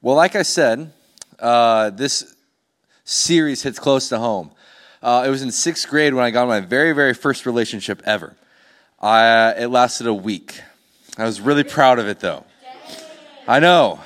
Well, 0.00 0.14
like 0.14 0.36
I 0.36 0.42
said, 0.42 0.92
uh, 1.40 1.90
this 1.90 2.36
series 3.02 3.62
hits 3.62 3.80
close 3.80 4.08
to 4.10 4.18
home. 4.18 4.52
Uh, 5.02 5.24
it 5.26 5.30
was 5.30 5.42
in 5.42 5.50
sixth 5.50 5.88
grade 5.88 6.14
when 6.14 6.24
I 6.24 6.30
got 6.30 6.46
my 6.46 6.60
very, 6.60 6.92
very 6.92 7.14
first 7.14 7.46
relationship 7.46 8.00
ever. 8.04 8.36
I, 9.00 9.54
it 9.58 9.66
lasted 9.68 10.06
a 10.06 10.14
week. 10.14 10.60
I 11.16 11.24
was 11.24 11.40
really 11.40 11.64
proud 11.64 11.98
of 11.98 12.06
it, 12.06 12.20
though. 12.20 12.44
I 13.48 13.58
know. 13.58 13.98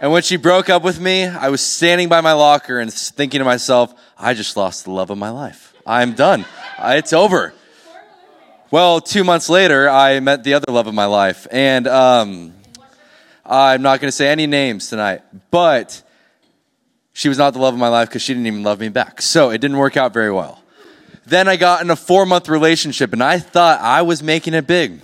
And 0.00 0.12
when 0.12 0.22
she 0.22 0.36
broke 0.36 0.70
up 0.70 0.82
with 0.82 0.98
me, 0.98 1.26
I 1.26 1.50
was 1.50 1.60
standing 1.60 2.08
by 2.08 2.22
my 2.22 2.32
locker 2.32 2.78
and 2.78 2.90
thinking 2.90 3.40
to 3.40 3.44
myself, 3.44 3.92
I 4.16 4.32
just 4.32 4.56
lost 4.56 4.84
the 4.84 4.92
love 4.92 5.10
of 5.10 5.18
my 5.18 5.30
life. 5.30 5.74
I'm 5.84 6.14
done. 6.14 6.46
It's 6.78 7.12
over. 7.12 7.52
Well, 8.70 9.02
two 9.02 9.24
months 9.24 9.50
later, 9.50 9.90
I 9.90 10.20
met 10.20 10.42
the 10.42 10.54
other 10.54 10.72
love 10.72 10.86
of 10.86 10.94
my 10.94 11.06
life. 11.06 11.46
And 11.50 11.86
um, 11.86 12.54
I'm 13.48 13.82
not 13.82 14.00
going 14.00 14.08
to 14.08 14.12
say 14.12 14.28
any 14.28 14.46
names 14.46 14.90
tonight, 14.90 15.22
but 15.50 16.02
she 17.12 17.28
was 17.28 17.38
not 17.38 17.54
the 17.54 17.58
love 17.58 17.74
of 17.74 17.80
my 17.80 17.88
life 17.88 18.08
because 18.08 18.22
she 18.22 18.34
didn't 18.34 18.46
even 18.46 18.62
love 18.62 18.78
me 18.78 18.90
back. 18.90 19.22
So 19.22 19.50
it 19.50 19.58
didn't 19.58 19.78
work 19.78 19.96
out 19.96 20.12
very 20.12 20.30
well. 20.30 20.62
Then 21.24 21.48
I 21.48 21.56
got 21.56 21.80
in 21.80 21.90
a 21.90 21.96
four 21.96 22.26
month 22.26 22.48
relationship 22.48 23.12
and 23.12 23.22
I 23.22 23.38
thought 23.38 23.80
I 23.80 24.02
was 24.02 24.22
making 24.22 24.54
it 24.54 24.66
big. 24.66 25.00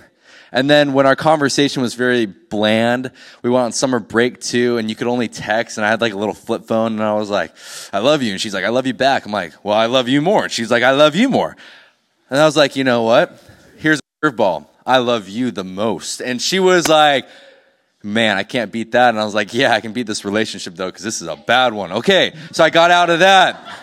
And 0.51 0.69
then 0.69 0.93
when 0.93 1.05
our 1.05 1.17
conversation 1.17 1.81
was 1.81 1.95
very 1.95 2.27
bland, 2.27 3.11
we 3.41 3.49
went 3.49 3.65
on 3.65 3.71
summer 3.73 3.99
break 3.99 4.39
too, 4.39 4.77
and 4.77 4.89
you 4.89 4.95
could 4.95 5.07
only 5.07 5.27
text. 5.27 5.77
And 5.77 5.85
I 5.85 5.89
had 5.89 5.99
like 5.99 6.13
a 6.13 6.17
little 6.17 6.33
flip 6.33 6.63
phone, 6.63 6.93
and 6.93 7.03
I 7.03 7.13
was 7.15 7.29
like, 7.29 7.53
I 7.91 7.99
love 7.99 8.23
you. 8.23 8.31
And 8.31 8.39
she's 8.39 8.53
like, 8.53 8.63
I 8.63 8.69
love 8.69 8.87
you 8.87 8.93
back. 8.93 9.25
I'm 9.25 9.33
like, 9.33 9.53
well, 9.65 9.75
I 9.75 9.87
love 9.87 10.07
you 10.07 10.21
more. 10.21 10.43
And 10.43 10.51
she's 10.51 10.71
like, 10.71 10.81
I 10.81 10.91
love 10.91 11.13
you 11.13 11.27
more. 11.27 11.57
And 12.29 12.39
I 12.39 12.45
was 12.45 12.55
like, 12.55 12.77
you 12.77 12.85
know 12.85 13.01
what? 13.03 13.37
Here's 13.79 13.99
a 13.99 14.25
curveball. 14.25 14.67
I 14.85 14.99
love 14.99 15.27
you 15.27 15.51
the 15.51 15.65
most. 15.65 16.21
And 16.21 16.41
she 16.41 16.59
was 16.59 16.87
like, 16.87 17.27
man, 18.05 18.37
I 18.37 18.43
can't 18.43 18.71
beat 18.71 18.91
that. 18.91 19.09
And 19.09 19.19
I 19.19 19.25
was 19.25 19.33
like, 19.33 19.53
yeah, 19.53 19.73
I 19.73 19.81
can 19.81 19.91
beat 19.91 20.07
this 20.07 20.23
relationship 20.23 20.75
though, 20.75 20.87
because 20.87 21.03
this 21.03 21.21
is 21.21 21.27
a 21.27 21.35
bad 21.35 21.73
one. 21.73 21.91
Okay. 21.91 22.33
So 22.51 22.63
I 22.63 22.69
got 22.69 22.91
out 22.91 23.09
of 23.09 23.19
that. 23.19 23.81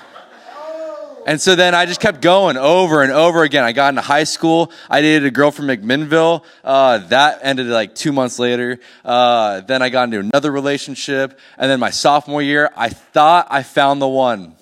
And 1.24 1.40
so 1.40 1.54
then 1.54 1.72
I 1.72 1.86
just 1.86 2.00
kept 2.00 2.20
going 2.20 2.56
over 2.56 3.02
and 3.02 3.12
over 3.12 3.44
again. 3.44 3.62
I 3.62 3.70
got 3.70 3.90
into 3.90 4.00
high 4.00 4.24
school. 4.24 4.72
I 4.90 5.02
dated 5.02 5.24
a 5.24 5.30
girl 5.30 5.52
from 5.52 5.66
McMinnville. 5.66 6.42
Uh, 6.64 6.98
that 7.08 7.40
ended 7.42 7.68
like 7.68 7.94
two 7.94 8.10
months 8.10 8.40
later. 8.40 8.80
Uh, 9.04 9.60
then 9.60 9.82
I 9.82 9.88
got 9.88 10.04
into 10.04 10.18
another 10.18 10.50
relationship. 10.50 11.38
And 11.58 11.70
then 11.70 11.78
my 11.78 11.90
sophomore 11.90 12.42
year, 12.42 12.70
I 12.76 12.88
thought 12.88 13.46
I 13.50 13.62
found 13.62 14.02
the 14.02 14.08
one. 14.08 14.56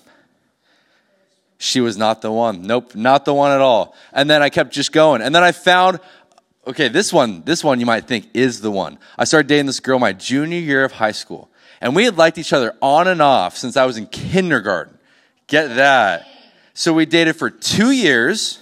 She 1.57 1.81
was 1.81 1.97
not 1.97 2.21
the 2.21 2.31
one. 2.31 2.63
Nope, 2.63 2.95
not 2.95 3.25
the 3.25 3.33
one 3.33 3.51
at 3.51 3.61
all. 3.61 3.95
And 4.13 4.29
then 4.29 4.43
I 4.43 4.49
kept 4.49 4.71
just 4.71 4.91
going. 4.91 5.21
And 5.21 5.33
then 5.33 5.43
I 5.43 5.51
found 5.51 5.99
okay, 6.67 6.87
this 6.87 7.11
one, 7.11 7.43
this 7.43 7.63
one 7.63 7.79
you 7.79 7.85
might 7.85 8.07
think 8.07 8.29
is 8.33 8.61
the 8.61 8.71
one. 8.71 8.97
I 9.17 9.23
started 9.23 9.47
dating 9.47 9.65
this 9.65 9.79
girl 9.79 9.99
my 9.99 10.13
junior 10.13 10.59
year 10.59 10.83
of 10.83 10.93
high 10.93 11.11
school. 11.11 11.49
And 11.79 11.95
we 11.95 12.05
had 12.05 12.17
liked 12.17 12.37
each 12.37 12.53
other 12.53 12.75
on 12.81 13.07
and 13.07 13.21
off 13.21 13.57
since 13.57 13.75
I 13.75 13.85
was 13.85 13.97
in 13.97 14.05
kindergarten. 14.05 14.97
Get 15.47 15.75
that. 15.75 16.27
So 16.73 16.93
we 16.93 17.05
dated 17.05 17.35
for 17.35 17.49
two 17.49 17.91
years. 17.91 18.59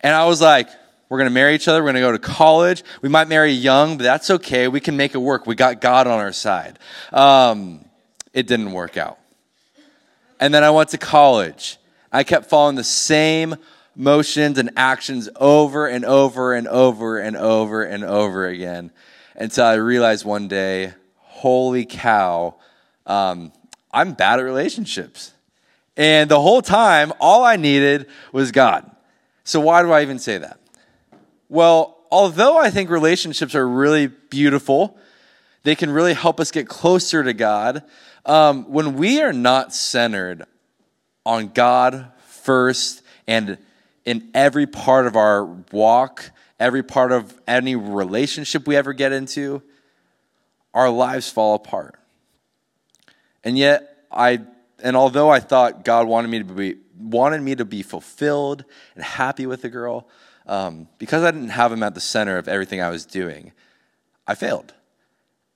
And 0.00 0.14
I 0.14 0.26
was 0.26 0.40
like, 0.40 0.68
we're 1.08 1.18
going 1.18 1.28
to 1.28 1.34
marry 1.34 1.56
each 1.56 1.66
other. 1.66 1.80
We're 1.80 1.92
going 1.92 1.96
to 1.96 2.00
go 2.00 2.12
to 2.12 2.18
college. 2.18 2.84
We 3.02 3.08
might 3.08 3.26
marry 3.26 3.50
young, 3.50 3.96
but 3.96 4.04
that's 4.04 4.30
okay. 4.30 4.68
We 4.68 4.78
can 4.78 4.96
make 4.96 5.14
it 5.14 5.18
work. 5.18 5.44
We 5.44 5.56
got 5.56 5.80
God 5.80 6.06
on 6.06 6.20
our 6.20 6.32
side. 6.32 6.78
Um, 7.12 7.84
it 8.32 8.46
didn't 8.46 8.70
work 8.70 8.96
out. 8.96 9.18
And 10.38 10.54
then 10.54 10.62
I 10.62 10.70
went 10.70 10.90
to 10.90 10.98
college. 10.98 11.78
I 12.12 12.22
kept 12.22 12.46
following 12.48 12.76
the 12.76 12.84
same 12.84 13.56
motions 13.94 14.58
and 14.58 14.70
actions 14.76 15.28
over 15.36 15.86
and 15.86 16.04
over 16.04 16.54
and 16.54 16.68
over 16.68 17.18
and 17.18 17.36
over 17.36 17.82
and 17.82 18.04
over 18.04 18.46
again 18.46 18.90
until 19.34 19.64
I 19.64 19.74
realized 19.74 20.24
one 20.24 20.48
day, 20.48 20.92
holy 21.16 21.84
cow, 21.84 22.56
um, 23.06 23.52
I'm 23.92 24.12
bad 24.12 24.38
at 24.38 24.42
relationships. 24.42 25.32
And 25.96 26.30
the 26.30 26.40
whole 26.40 26.62
time, 26.62 27.12
all 27.20 27.44
I 27.44 27.56
needed 27.56 28.06
was 28.32 28.52
God. 28.52 28.90
So 29.44 29.60
why 29.60 29.82
do 29.82 29.90
I 29.90 30.02
even 30.02 30.18
say 30.18 30.38
that? 30.38 30.60
Well, 31.48 31.98
although 32.10 32.58
I 32.58 32.70
think 32.70 32.90
relationships 32.90 33.54
are 33.54 33.66
really 33.66 34.06
beautiful, 34.06 34.96
they 35.62 35.74
can 35.74 35.90
really 35.90 36.14
help 36.14 36.40
us 36.40 36.50
get 36.50 36.68
closer 36.68 37.22
to 37.22 37.32
God. 37.32 37.82
Um, 38.24 38.70
when 38.70 38.94
we 38.94 39.20
are 39.22 39.32
not 39.32 39.74
centered 39.74 40.44
on 41.26 41.48
God 41.48 42.12
first 42.26 43.02
and 43.26 43.58
in 44.04 44.30
every 44.34 44.66
part 44.66 45.06
of 45.06 45.16
our 45.16 45.44
walk, 45.72 46.30
every 46.58 46.82
part 46.82 47.12
of 47.12 47.38
any 47.46 47.76
relationship 47.76 48.66
we 48.66 48.76
ever 48.76 48.92
get 48.92 49.12
into, 49.12 49.62
our 50.74 50.90
lives 50.90 51.30
fall 51.30 51.54
apart. 51.54 51.98
And 53.44 53.56
yet, 53.56 54.04
I, 54.10 54.40
and 54.82 54.96
although 54.96 55.30
I 55.30 55.40
thought 55.40 55.84
God 55.84 56.06
wanted 56.06 56.28
me 56.28 56.38
to 56.38 56.44
be, 56.44 56.76
wanted 56.98 57.42
me 57.42 57.54
to 57.54 57.64
be 57.64 57.82
fulfilled 57.82 58.64
and 58.94 59.04
happy 59.04 59.46
with 59.46 59.62
the 59.62 59.68
girl, 59.68 60.06
um, 60.46 60.88
because 60.98 61.22
I 61.22 61.30
didn't 61.30 61.50
have 61.50 61.72
him 61.72 61.82
at 61.82 61.94
the 61.94 62.00
center 62.00 62.36
of 62.38 62.48
everything 62.48 62.80
I 62.80 62.90
was 62.90 63.06
doing, 63.06 63.52
I 64.26 64.34
failed. 64.34 64.74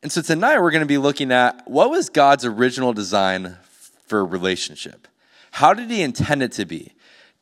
And 0.03 0.12
so 0.12 0.21
tonight 0.21 0.60
we're 0.60 0.71
going 0.71 0.83
to 0.83 0.87
be 0.87 0.99
looking 0.99 1.33
at 1.33 1.69
what 1.69 1.91
was 1.91 2.10
God's 2.10 2.44
original 2.44 2.93
design 2.93 3.56
for 4.06 4.25
relationship? 4.25 5.09
How 5.50 5.72
did 5.72 5.91
he 5.91 6.03
intend 6.03 6.43
it 6.43 6.53
to 6.53 6.65
be? 6.65 6.93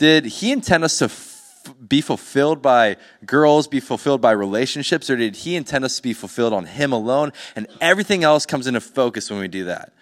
Did 0.03 0.25
he 0.25 0.51
intend 0.51 0.83
us 0.83 0.99
to 0.99 1.05
f- 1.05 1.73
be 1.89 2.01
fulfilled 2.01 2.61
by 2.61 2.97
girls, 3.25 3.69
be 3.69 3.79
fulfilled 3.79 4.21
by 4.21 4.33
relationships, 4.33 5.09
or 5.09 5.15
did 5.15 5.37
he 5.37 5.55
intend 5.55 5.85
us 5.85 5.95
to 5.95 6.03
be 6.03 6.13
fulfilled 6.13 6.53
on 6.53 6.65
him 6.65 6.93
alone? 6.93 7.33
And 7.55 7.69
everything 7.81 8.25
else 8.25 8.45
comes 8.45 8.67
into 8.67 8.81
focus 8.81 9.31
when 9.31 9.39
we 9.39 9.47
do 9.47 9.67
that. 9.67 9.93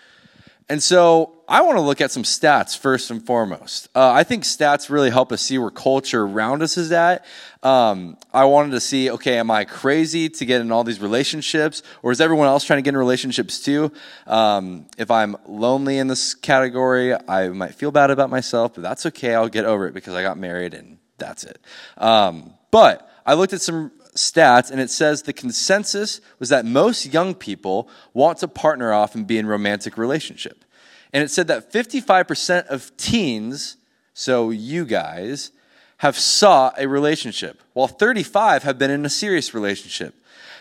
And 0.70 0.80
so 0.80 1.32
I 1.48 1.62
want 1.62 1.78
to 1.78 1.80
look 1.80 2.00
at 2.00 2.12
some 2.12 2.22
stats 2.22 2.78
first 2.78 3.10
and 3.10 3.26
foremost. 3.26 3.88
Uh, 3.92 4.12
I 4.12 4.22
think 4.22 4.44
stats 4.44 4.88
really 4.88 5.10
help 5.10 5.32
us 5.32 5.42
see 5.42 5.58
where 5.58 5.72
culture 5.72 6.22
around 6.22 6.62
us 6.62 6.78
is 6.78 6.92
at. 6.92 7.24
Um, 7.64 8.16
I 8.32 8.44
wanted 8.44 8.70
to 8.70 8.80
see, 8.80 9.10
okay, 9.10 9.38
am 9.38 9.50
I 9.50 9.64
crazy 9.64 10.28
to 10.28 10.44
get 10.46 10.60
in 10.60 10.70
all 10.70 10.84
these 10.84 11.00
relationships, 11.00 11.82
or 12.04 12.12
is 12.12 12.20
everyone 12.20 12.46
else 12.46 12.62
trying 12.62 12.78
to 12.78 12.82
get 12.82 12.90
in 12.90 12.98
relationships 12.98 13.58
too? 13.58 13.90
Um, 14.28 14.86
if 14.96 15.10
I'm 15.10 15.34
lonely 15.44 15.98
in 15.98 16.06
this 16.06 16.34
category, 16.34 17.16
I 17.16 17.48
might 17.48 17.74
feel 17.74 17.90
bad 17.90 18.12
about 18.12 18.30
myself, 18.30 18.74
but 18.74 18.84
that's 18.84 19.06
okay. 19.06 19.34
I'll 19.34 19.48
get 19.48 19.64
over 19.64 19.88
it 19.88 19.92
because 19.92 20.14
I 20.14 20.22
got 20.22 20.38
married 20.38 20.72
and 20.72 20.98
that's 21.18 21.42
it. 21.42 21.58
Um, 21.98 22.54
but 22.70 23.10
I 23.26 23.34
looked 23.34 23.54
at 23.54 23.60
some 23.60 23.90
stats 24.14 24.70
and 24.70 24.80
it 24.80 24.90
says 24.90 25.22
the 25.22 25.32
consensus 25.32 26.20
was 26.38 26.48
that 26.48 26.64
most 26.64 27.06
young 27.12 27.34
people 27.34 27.88
want 28.12 28.38
to 28.38 28.48
partner 28.48 28.92
off 28.92 29.14
and 29.14 29.26
be 29.26 29.38
in 29.38 29.46
romantic 29.46 29.96
relationship. 29.96 30.64
And 31.12 31.22
it 31.22 31.30
said 31.30 31.48
that 31.48 31.72
55% 31.72 32.66
of 32.66 32.96
teens, 32.96 33.76
so 34.14 34.50
you 34.50 34.84
guys, 34.84 35.50
have 35.98 36.18
sought 36.18 36.80
a 36.80 36.88
relationship, 36.88 37.60
while 37.72 37.88
35 37.88 38.62
have 38.62 38.78
been 38.78 38.90
in 38.90 39.04
a 39.04 39.10
serious 39.10 39.52
relationship. 39.52 40.14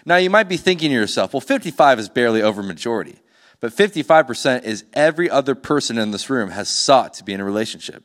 Now 0.05 0.17
you 0.17 0.29
might 0.29 0.49
be 0.49 0.57
thinking 0.57 0.89
to 0.89 0.95
yourself, 0.95 1.33
well, 1.33 1.41
55 1.41 1.99
is 1.99 2.09
barely 2.09 2.41
over 2.41 2.63
majority. 2.63 3.17
But 3.61 3.73
55% 3.73 4.63
is 4.63 4.85
every 4.93 5.29
other 5.29 5.53
person 5.53 5.97
in 5.97 6.11
this 6.11 6.29
room 6.29 6.49
has 6.51 6.69
sought 6.69 7.13
to 7.16 7.23
be 7.23 7.33
in 7.33 7.41
a 7.41 7.45
relationship. 7.45 8.03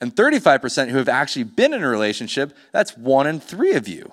And 0.00 0.14
35% 0.14 0.88
who 0.88 0.98
have 0.98 1.08
actually 1.08 1.44
been 1.44 1.74
in 1.74 1.82
a 1.82 1.88
relationship, 1.88 2.56
that's 2.72 2.96
one 2.96 3.26
in 3.26 3.40
three 3.40 3.72
of 3.72 3.88
you. 3.88 4.12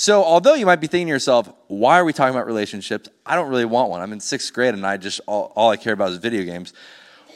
So, 0.00 0.24
although 0.24 0.54
you 0.54 0.64
might 0.64 0.80
be 0.80 0.86
thinking 0.86 1.08
to 1.08 1.12
yourself, 1.12 1.52
why 1.66 1.98
are 1.98 2.06
we 2.06 2.14
talking 2.14 2.34
about 2.34 2.46
relationships? 2.46 3.10
I 3.26 3.34
don't 3.34 3.50
really 3.50 3.66
want 3.66 3.90
one. 3.90 4.00
I'm 4.00 4.14
in 4.14 4.20
sixth 4.20 4.50
grade 4.50 4.72
and 4.72 4.86
I 4.86 4.96
just, 4.96 5.20
all, 5.26 5.52
all 5.54 5.68
I 5.68 5.76
care 5.76 5.92
about 5.92 6.10
is 6.10 6.16
video 6.16 6.42
games. 6.42 6.72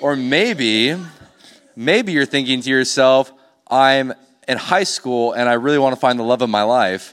Or 0.00 0.16
maybe, 0.16 0.96
maybe 1.76 2.12
you're 2.12 2.24
thinking 2.24 2.62
to 2.62 2.70
yourself, 2.70 3.30
I'm 3.70 4.14
in 4.48 4.56
high 4.56 4.84
school 4.84 5.32
and 5.34 5.46
I 5.46 5.52
really 5.52 5.76
want 5.76 5.94
to 5.94 6.00
find 6.00 6.18
the 6.18 6.22
love 6.22 6.40
of 6.40 6.48
my 6.48 6.62
life. 6.62 7.12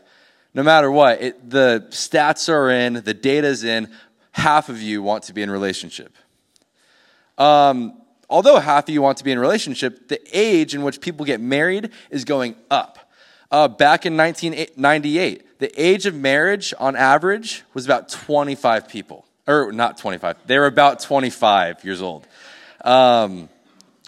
No 0.54 0.64
matter 0.64 0.90
what, 0.90 1.22
it, 1.22 1.50
the 1.50 1.86
stats 1.90 2.48
are 2.48 2.70
in, 2.70 2.94
the 2.94 3.14
data's 3.14 3.66
in, 3.66 3.92
half 4.32 4.70
of 4.70 4.82
you 4.82 5.04
want 5.04 5.24
to 5.24 5.34
be 5.34 5.42
in 5.42 5.52
relationship. 5.52 6.16
Um, 7.38 8.02
although 8.30 8.58
half 8.58 8.88
of 8.88 8.94
you 8.94 9.02
want 9.02 9.18
to 9.18 9.26
be 9.26 9.34
in 9.34 9.40
relationship, 9.40 10.08
the 10.08 10.22
age 10.32 10.74
in 10.74 10.82
which 10.82 11.02
people 11.02 11.26
get 11.26 11.42
married 11.42 11.90
is 12.10 12.24
going 12.24 12.56
up. 12.70 13.00
Uh, 13.52 13.68
back 13.68 14.06
in 14.06 14.16
1998, 14.16 15.60
the 15.60 15.82
age 15.82 16.06
of 16.06 16.16
marriage 16.16 16.74
on 16.80 16.96
average 16.96 17.64
was 17.74 17.84
about 17.84 18.08
25 18.08 18.88
people. 18.88 19.26
Or 19.46 19.74
not 19.74 19.98
25, 19.98 20.38
they 20.46 20.58
were 20.58 20.68
about 20.68 21.02
25 21.02 21.84
years 21.84 22.02
old. 22.02 22.26
Um, 22.86 23.50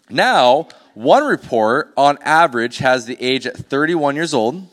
now, 0.09 0.69
one 0.93 1.25
report 1.25 1.91
on 1.97 2.17
average 2.21 2.77
has 2.77 3.05
the 3.05 3.21
age 3.21 3.45
at 3.45 3.57
31 3.57 4.15
years 4.15 4.33
old. 4.33 4.67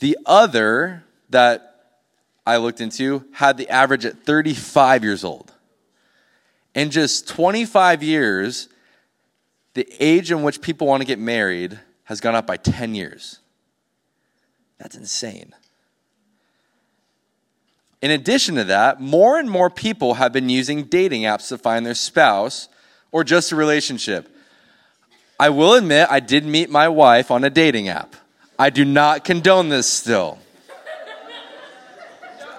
The 0.00 0.18
other 0.26 1.04
that 1.30 1.92
I 2.46 2.56
looked 2.56 2.80
into 2.80 3.24
had 3.32 3.56
the 3.56 3.68
average 3.68 4.04
at 4.04 4.24
35 4.24 5.04
years 5.04 5.22
old. 5.22 5.52
In 6.74 6.90
just 6.90 7.28
25 7.28 8.02
years, 8.02 8.68
the 9.74 9.86
age 10.00 10.32
in 10.32 10.42
which 10.42 10.60
people 10.60 10.88
want 10.88 11.02
to 11.02 11.06
get 11.06 11.20
married 11.20 11.78
has 12.04 12.20
gone 12.20 12.34
up 12.34 12.46
by 12.46 12.56
10 12.56 12.94
years. 12.94 13.40
That's 14.78 14.96
insane. 14.96 15.54
In 18.02 18.10
addition 18.10 18.56
to 18.56 18.64
that, 18.64 19.00
more 19.00 19.38
and 19.38 19.50
more 19.50 19.70
people 19.70 20.14
have 20.14 20.32
been 20.32 20.50
using 20.50 20.84
dating 20.84 21.22
apps 21.22 21.48
to 21.48 21.56
find 21.56 21.86
their 21.86 21.94
spouse 21.94 22.68
or 23.10 23.24
just 23.24 23.50
a 23.52 23.56
relationship. 23.56 24.28
I 25.40 25.48
will 25.48 25.74
admit, 25.74 26.08
I 26.10 26.20
did 26.20 26.44
meet 26.44 26.68
my 26.68 26.88
wife 26.88 27.30
on 27.30 27.44
a 27.44 27.50
dating 27.50 27.88
app. 27.88 28.14
I 28.58 28.70
do 28.70 28.84
not 28.84 29.24
condone 29.24 29.68
this 29.68 29.86
still. 29.86 30.38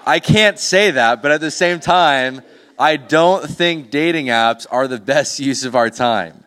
I 0.04 0.20
can't 0.20 0.58
say 0.58 0.92
that, 0.92 1.22
but 1.22 1.30
at 1.30 1.40
the 1.40 1.50
same 1.50 1.80
time, 1.80 2.42
I 2.78 2.96
don't 2.96 3.48
think 3.48 3.90
dating 3.90 4.26
apps 4.26 4.66
are 4.70 4.86
the 4.88 4.98
best 4.98 5.40
use 5.50 5.64
of 5.64 5.74
our 5.74 5.90
time. 5.90 6.44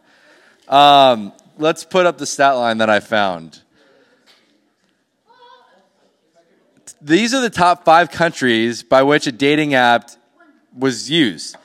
Um, 0.68 1.34
let's 1.59 1.83
put 1.83 2.06
up 2.06 2.17
the 2.17 2.25
stat 2.25 2.56
line 2.56 2.79
that 2.79 2.89
I 2.89 3.00
found. 3.01 3.61
These 7.01 7.33
are 7.33 7.41
the 7.41 7.50
top 7.50 7.85
five 7.85 8.11
countries 8.11 8.81
by 8.81 9.03
which 9.03 9.27
a 9.27 9.31
dating 9.31 9.73
app 9.73 10.09
was 10.75 11.09
used. 11.09 11.56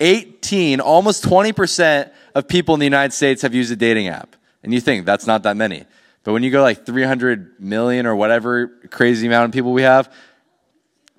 18, 0.00 0.80
almost 0.80 1.24
20% 1.24 2.10
of 2.34 2.48
people 2.48 2.74
in 2.74 2.80
the 2.80 2.86
United 2.86 3.12
States 3.12 3.42
have 3.42 3.54
used 3.54 3.72
a 3.72 3.76
dating 3.76 4.08
app. 4.08 4.36
And 4.62 4.74
you 4.74 4.80
think 4.80 5.06
that's 5.06 5.26
not 5.26 5.44
that 5.44 5.56
many. 5.56 5.84
But 6.22 6.32
when 6.32 6.42
you 6.42 6.50
go 6.50 6.62
like 6.62 6.86
300 6.86 7.60
million 7.60 8.06
or 8.06 8.16
whatever 8.16 8.68
crazy 8.90 9.26
amount 9.26 9.46
of 9.46 9.52
people 9.52 9.72
we 9.72 9.82
have, 9.82 10.12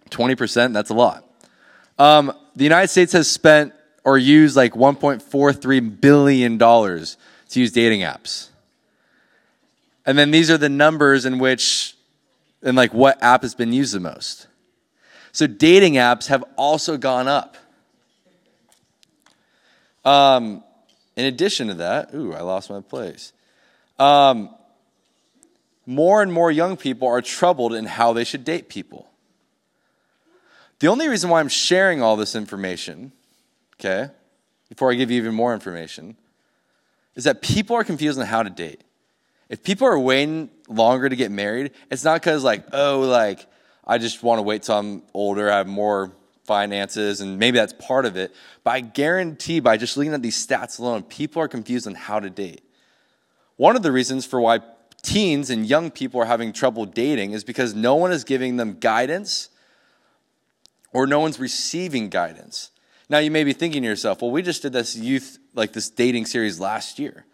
20%, 0.09 0.73
that's 0.73 0.89
a 0.89 0.93
lot. 0.93 1.23
Um, 1.97 2.33
the 2.55 2.63
United 2.63 2.89
States 2.89 3.13
has 3.13 3.29
spent 3.29 3.73
or 4.03 4.17
used 4.17 4.55
like 4.55 4.73
$1.43 4.73 6.01
billion 6.01 6.57
to 7.49 7.59
use 7.59 7.71
dating 7.71 8.01
apps. 8.01 8.49
And 10.05 10.17
then 10.17 10.31
these 10.31 10.51
are 10.51 10.57
the 10.57 10.69
numbers 10.69 11.25
in 11.25 11.39
which, 11.39 11.95
and 12.61 12.77
like 12.77 12.93
what 12.93 13.21
app 13.23 13.41
has 13.41 13.55
been 13.55 13.73
used 13.73 13.93
the 13.93 13.99
most. 13.99 14.47
So 15.31 15.47
dating 15.47 15.93
apps 15.93 16.27
have 16.27 16.43
also 16.55 16.97
gone 16.97 17.27
up. 17.27 17.57
Um, 20.05 20.63
in 21.15 21.25
addition 21.25 21.67
to 21.69 21.73
that, 21.75 22.13
ooh, 22.13 22.33
I 22.33 22.41
lost 22.41 22.69
my 22.69 22.81
place. 22.81 23.33
Um, 23.97 24.49
more 25.85 26.21
and 26.21 26.31
more 26.31 26.51
young 26.51 26.77
people 26.77 27.07
are 27.07 27.21
troubled 27.21 27.73
in 27.73 27.85
how 27.85 28.13
they 28.13 28.23
should 28.23 28.43
date 28.43 28.69
people. 28.69 29.09
The 30.79 30.87
only 30.87 31.07
reason 31.07 31.29
why 31.29 31.39
I'm 31.39 31.49
sharing 31.49 32.01
all 32.01 32.15
this 32.15 32.35
information, 32.35 33.11
okay, 33.79 34.11
before 34.69 34.91
I 34.91 34.95
give 34.95 35.09
you 35.09 35.17
even 35.17 35.33
more 35.33 35.53
information, 35.53 36.17
is 37.15 37.23
that 37.23 37.41
people 37.41 37.75
are 37.75 37.83
confused 37.83 38.19
on 38.19 38.25
how 38.25 38.43
to 38.43 38.49
date. 38.49 38.83
If 39.49 39.63
people 39.63 39.87
are 39.87 39.99
waiting 39.99 40.49
longer 40.67 41.07
to 41.07 41.15
get 41.15 41.31
married, 41.31 41.71
it's 41.91 42.03
not 42.03 42.21
because, 42.21 42.43
like, 42.43 42.65
oh, 42.73 43.01
like, 43.01 43.45
I 43.85 43.97
just 43.97 44.23
want 44.23 44.39
to 44.39 44.43
wait 44.43 44.63
till 44.63 44.77
I'm 44.77 45.03
older, 45.13 45.51
I 45.51 45.57
have 45.57 45.67
more 45.67 46.11
finances, 46.45 47.21
and 47.21 47.37
maybe 47.39 47.57
that's 47.57 47.73
part 47.73 48.05
of 48.05 48.17
it. 48.17 48.33
But 48.63 48.71
I 48.71 48.79
guarantee 48.81 49.59
by 49.59 49.77
just 49.77 49.97
looking 49.97 50.13
at 50.13 50.21
these 50.21 50.45
stats 50.45 50.79
alone, 50.79 51.03
people 51.03 51.41
are 51.41 51.47
confused 51.47 51.87
on 51.87 51.95
how 51.95 52.19
to 52.19 52.29
date. 52.29 52.61
One 53.57 53.75
of 53.75 53.83
the 53.83 53.91
reasons 53.91 54.25
for 54.25 54.41
why 54.41 54.59
teens 55.01 55.49
and 55.49 55.65
young 55.65 55.91
people 55.91 56.19
are 56.21 56.25
having 56.25 56.51
trouble 56.51 56.85
dating 56.85 57.31
is 57.31 57.43
because 57.43 57.73
no 57.75 57.95
one 57.95 58.11
is 58.11 58.23
giving 58.23 58.57
them 58.57 58.77
guidance 58.79 59.49
or 60.91 61.05
no 61.05 61.19
one's 61.19 61.39
receiving 61.39 62.09
guidance. 62.09 62.71
Now 63.07 63.19
you 63.19 63.29
may 63.29 63.43
be 63.43 63.53
thinking 63.53 63.83
to 63.83 63.87
yourself, 63.87 64.21
well, 64.21 64.31
we 64.31 64.41
just 64.41 64.63
did 64.63 64.73
this 64.73 64.95
youth, 64.95 65.37
like 65.55 65.73
this 65.73 65.89
dating 65.89 66.25
series 66.25 66.59
last 66.59 66.99
year. 66.99 67.25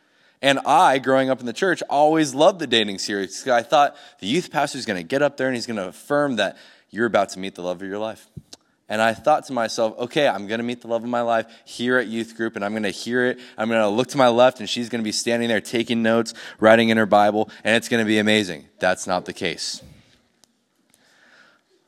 And 0.41 0.59
I, 0.65 0.97
growing 0.97 1.29
up 1.29 1.39
in 1.39 1.45
the 1.45 1.53
church, 1.53 1.83
always 1.89 2.33
loved 2.33 2.59
the 2.59 2.67
dating 2.67 2.97
series. 2.97 3.47
I 3.47 3.61
thought 3.61 3.95
the 4.19 4.27
youth 4.27 4.51
pastor 4.51 4.77
is 4.77 4.85
going 4.85 4.97
to 4.97 5.07
get 5.07 5.21
up 5.21 5.37
there 5.37 5.47
and 5.47 5.55
he's 5.55 5.67
going 5.67 5.77
to 5.77 5.87
affirm 5.87 6.37
that 6.37 6.57
you're 6.89 7.05
about 7.05 7.29
to 7.29 7.39
meet 7.39 7.55
the 7.55 7.61
love 7.61 7.81
of 7.81 7.87
your 7.87 7.99
life. 7.99 8.27
And 8.89 9.01
I 9.01 9.13
thought 9.13 9.45
to 9.45 9.53
myself, 9.53 9.97
okay, 9.97 10.27
I'm 10.27 10.47
going 10.47 10.57
to 10.57 10.65
meet 10.65 10.81
the 10.81 10.89
love 10.89 11.01
of 11.01 11.09
my 11.09 11.21
life 11.21 11.45
here 11.63 11.97
at 11.97 12.07
youth 12.07 12.35
group, 12.35 12.57
and 12.57 12.65
I'm 12.65 12.71
going 12.73 12.83
to 12.83 12.89
hear 12.89 13.25
it. 13.25 13.39
I'm 13.57 13.69
going 13.69 13.79
to 13.79 13.87
look 13.87 14.07
to 14.09 14.17
my 14.17 14.27
left, 14.27 14.59
and 14.59 14.67
she's 14.67 14.89
going 14.89 14.99
to 14.99 15.03
be 15.03 15.13
standing 15.13 15.47
there 15.47 15.61
taking 15.61 16.03
notes, 16.03 16.33
writing 16.59 16.89
in 16.89 16.97
her 16.97 17.05
Bible, 17.05 17.49
and 17.63 17.77
it's 17.77 17.87
going 17.87 18.03
to 18.03 18.07
be 18.07 18.19
amazing. 18.19 18.65
That's 18.79 19.07
not 19.07 19.23
the 19.23 19.31
case. 19.31 19.81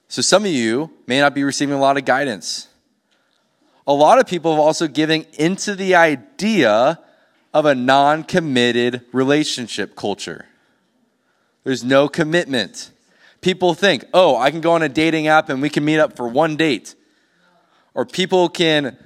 So 0.08 0.22
some 0.22 0.46
of 0.46 0.52
you 0.52 0.92
may 1.06 1.20
not 1.20 1.36
be 1.36 1.44
receiving 1.44 1.76
a 1.76 1.80
lot 1.80 1.98
of 1.98 2.06
guidance. 2.06 2.70
A 3.86 3.94
lot 3.94 4.20
of 4.20 4.28
people 4.28 4.52
have 4.52 4.60
also 4.60 4.88
given 4.88 5.26
into 5.34 5.76
the 5.76 5.96
idea 5.96 7.00
of 7.54 7.66
a 7.66 7.76
non 7.76 8.24
committed 8.24 9.02
relationship 9.12 9.96
culture. 9.96 10.46
There's 11.64 11.84
no 11.84 12.08
commitment 12.08 12.92
people 13.44 13.76
think, 13.76 14.06
oh, 14.14 14.36
I 14.38 14.50
can 14.50 14.62
go 14.62 14.72
on 14.72 14.82
a 14.82 14.90
dating 14.90 15.28
app 15.28 15.50
and 15.50 15.62
we 15.62 15.70
can 15.70 15.86
meet 15.86 16.00
up 16.00 16.16
for 16.16 16.28
one 16.28 16.56
date. 16.56 16.96
Or 17.94 18.06
people 18.06 18.50
can 18.50 18.98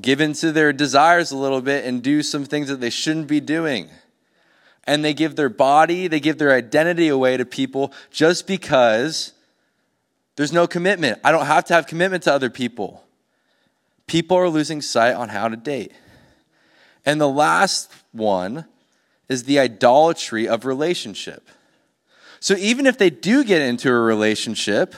give 0.00 0.20
into 0.20 0.50
their 0.50 0.72
desires 0.72 1.30
a 1.30 1.36
little 1.36 1.60
bit 1.60 1.84
and 1.84 2.02
do 2.02 2.22
some 2.22 2.44
things 2.44 2.68
that 2.68 2.80
they 2.80 2.90
shouldn't 2.90 3.28
be 3.28 3.38
doing. 3.38 3.88
And 4.84 5.04
they 5.04 5.14
give 5.14 5.36
their 5.36 5.50
body, 5.50 6.08
they 6.08 6.18
give 6.18 6.38
their 6.38 6.52
identity 6.52 7.08
away 7.08 7.36
to 7.36 7.44
people 7.44 7.92
just 8.10 8.46
because 8.46 9.32
there's 10.36 10.52
no 10.52 10.66
commitment. 10.66 11.20
I 11.22 11.30
don't 11.30 11.46
have 11.46 11.66
to 11.66 11.74
have 11.74 11.86
commitment 11.86 12.24
to 12.24 12.32
other 12.32 12.50
people. 12.50 13.04
People 14.08 14.36
are 14.36 14.48
losing 14.48 14.82
sight 14.82 15.14
on 15.14 15.28
how 15.28 15.48
to 15.48 15.56
date. 15.56 15.92
And 17.06 17.20
the 17.20 17.28
last 17.28 17.92
one 18.10 18.64
is 19.28 19.44
the 19.44 19.60
idolatry 19.60 20.48
of 20.48 20.64
relationship. 20.64 21.48
So 22.40 22.54
even 22.56 22.86
if 22.86 22.98
they 22.98 23.10
do 23.10 23.44
get 23.44 23.62
into 23.62 23.90
a 23.90 23.98
relationship, 23.98 24.94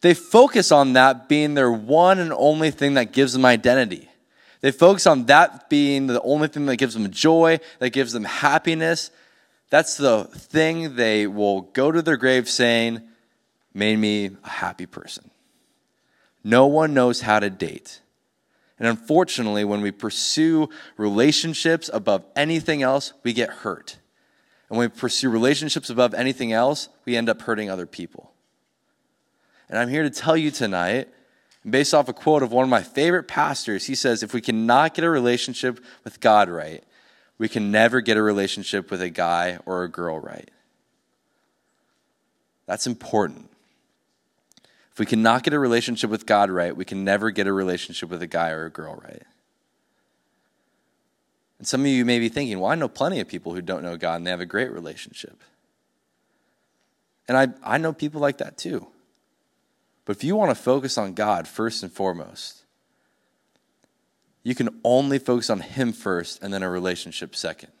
they 0.00 0.14
focus 0.14 0.72
on 0.72 0.94
that 0.94 1.28
being 1.28 1.54
their 1.54 1.72
one 1.72 2.18
and 2.18 2.32
only 2.32 2.70
thing 2.70 2.94
that 2.94 3.12
gives 3.12 3.32
them 3.32 3.44
identity. 3.44 4.08
They 4.60 4.70
focus 4.70 5.06
on 5.06 5.26
that 5.26 5.68
being 5.68 6.06
the 6.06 6.22
only 6.22 6.48
thing 6.48 6.66
that 6.66 6.76
gives 6.76 6.94
them 6.94 7.10
joy, 7.10 7.60
that 7.80 7.90
gives 7.90 8.12
them 8.12 8.24
happiness. 8.24 9.10
That's 9.70 9.96
the 9.96 10.24
thing 10.24 10.96
they 10.96 11.26
will 11.26 11.62
go 11.62 11.92
to 11.92 12.00
their 12.00 12.16
grave 12.16 12.48
saying, 12.48 13.02
made 13.74 13.96
me 13.96 14.30
a 14.44 14.48
happy 14.48 14.86
person. 14.86 15.30
No 16.44 16.66
one 16.66 16.94
knows 16.94 17.22
how 17.22 17.40
to 17.40 17.50
date. 17.50 18.00
And 18.78 18.86
unfortunately, 18.86 19.64
when 19.64 19.80
we 19.80 19.90
pursue 19.90 20.68
relationships 20.96 21.90
above 21.92 22.24
anything 22.36 22.82
else, 22.82 23.14
we 23.22 23.32
get 23.32 23.48
hurt 23.48 23.98
and 24.68 24.78
when 24.78 24.90
we 24.90 24.98
pursue 24.98 25.30
relationships 25.30 25.90
above 25.90 26.14
anything 26.14 26.52
else, 26.52 26.88
we 27.04 27.16
end 27.16 27.28
up 27.28 27.42
hurting 27.42 27.70
other 27.70 27.86
people. 27.86 28.32
And 29.68 29.78
I'm 29.78 29.88
here 29.88 30.02
to 30.02 30.10
tell 30.10 30.36
you 30.36 30.50
tonight, 30.50 31.08
based 31.68 31.94
off 31.94 32.08
a 32.08 32.12
quote 32.12 32.42
of 32.42 32.50
one 32.50 32.64
of 32.64 32.70
my 32.70 32.82
favorite 32.82 33.28
pastors, 33.28 33.86
he 33.86 33.94
says, 33.94 34.22
if 34.22 34.34
we 34.34 34.40
cannot 34.40 34.94
get 34.94 35.04
a 35.04 35.10
relationship 35.10 35.78
with 36.02 36.18
God 36.20 36.48
right, 36.48 36.82
we 37.38 37.48
can 37.48 37.70
never 37.70 38.00
get 38.00 38.16
a 38.16 38.22
relationship 38.22 38.90
with 38.90 39.02
a 39.02 39.10
guy 39.10 39.58
or 39.66 39.84
a 39.84 39.88
girl 39.88 40.18
right. 40.18 40.50
That's 42.66 42.86
important. 42.86 43.50
If 44.94 45.00
we 45.00 45.06
cannot 45.06 45.42
get 45.42 45.52
a 45.52 45.58
relationship 45.58 46.08
with 46.08 46.24
God 46.24 46.50
right, 46.50 46.76
we 46.76 46.84
can 46.84 47.02
never 47.02 47.32
get 47.32 47.48
a 47.48 47.52
relationship 47.52 48.10
with 48.10 48.22
a 48.22 48.28
guy 48.28 48.50
or 48.50 48.66
a 48.66 48.70
girl 48.70 48.94
right. 48.94 49.24
And 51.58 51.66
some 51.66 51.80
of 51.80 51.88
you 51.88 52.04
may 52.04 52.20
be 52.20 52.28
thinking, 52.28 52.60
well, 52.60 52.70
I 52.70 52.76
know 52.76 52.86
plenty 52.86 53.18
of 53.18 53.26
people 53.26 53.54
who 53.54 53.60
don't 53.60 53.82
know 53.82 53.96
God 53.96 54.16
and 54.16 54.26
they 54.26 54.30
have 54.30 54.40
a 54.40 54.46
great 54.46 54.70
relationship. 54.70 55.42
And 57.26 57.36
I, 57.36 57.48
I 57.64 57.78
know 57.78 57.92
people 57.92 58.20
like 58.20 58.38
that 58.38 58.56
too. 58.56 58.86
But 60.04 60.16
if 60.16 60.22
you 60.22 60.36
want 60.36 60.56
to 60.56 60.62
focus 60.62 60.96
on 60.96 61.14
God 61.14 61.48
first 61.48 61.82
and 61.82 61.90
foremost, 61.90 62.62
you 64.44 64.54
can 64.54 64.80
only 64.84 65.18
focus 65.18 65.50
on 65.50 65.58
Him 65.58 65.92
first 65.92 66.40
and 66.40 66.54
then 66.54 66.62
a 66.62 66.70
relationship 66.70 67.34
second. 67.34 67.72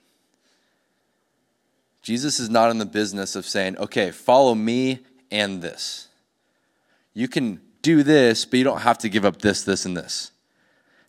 Jesus 2.02 2.40
is 2.40 2.50
not 2.50 2.72
in 2.72 2.78
the 2.78 2.86
business 2.86 3.36
of 3.36 3.46
saying, 3.46 3.78
okay, 3.78 4.10
follow 4.10 4.56
me 4.56 5.00
and 5.30 5.62
this. 5.62 6.08
You 7.14 7.28
can 7.28 7.60
do 7.82 8.02
this, 8.02 8.44
but 8.44 8.58
you 8.58 8.64
don't 8.64 8.80
have 8.80 8.98
to 8.98 9.08
give 9.08 9.24
up 9.24 9.40
this, 9.40 9.62
this, 9.62 9.84
and 9.84 9.96
this. 9.96 10.32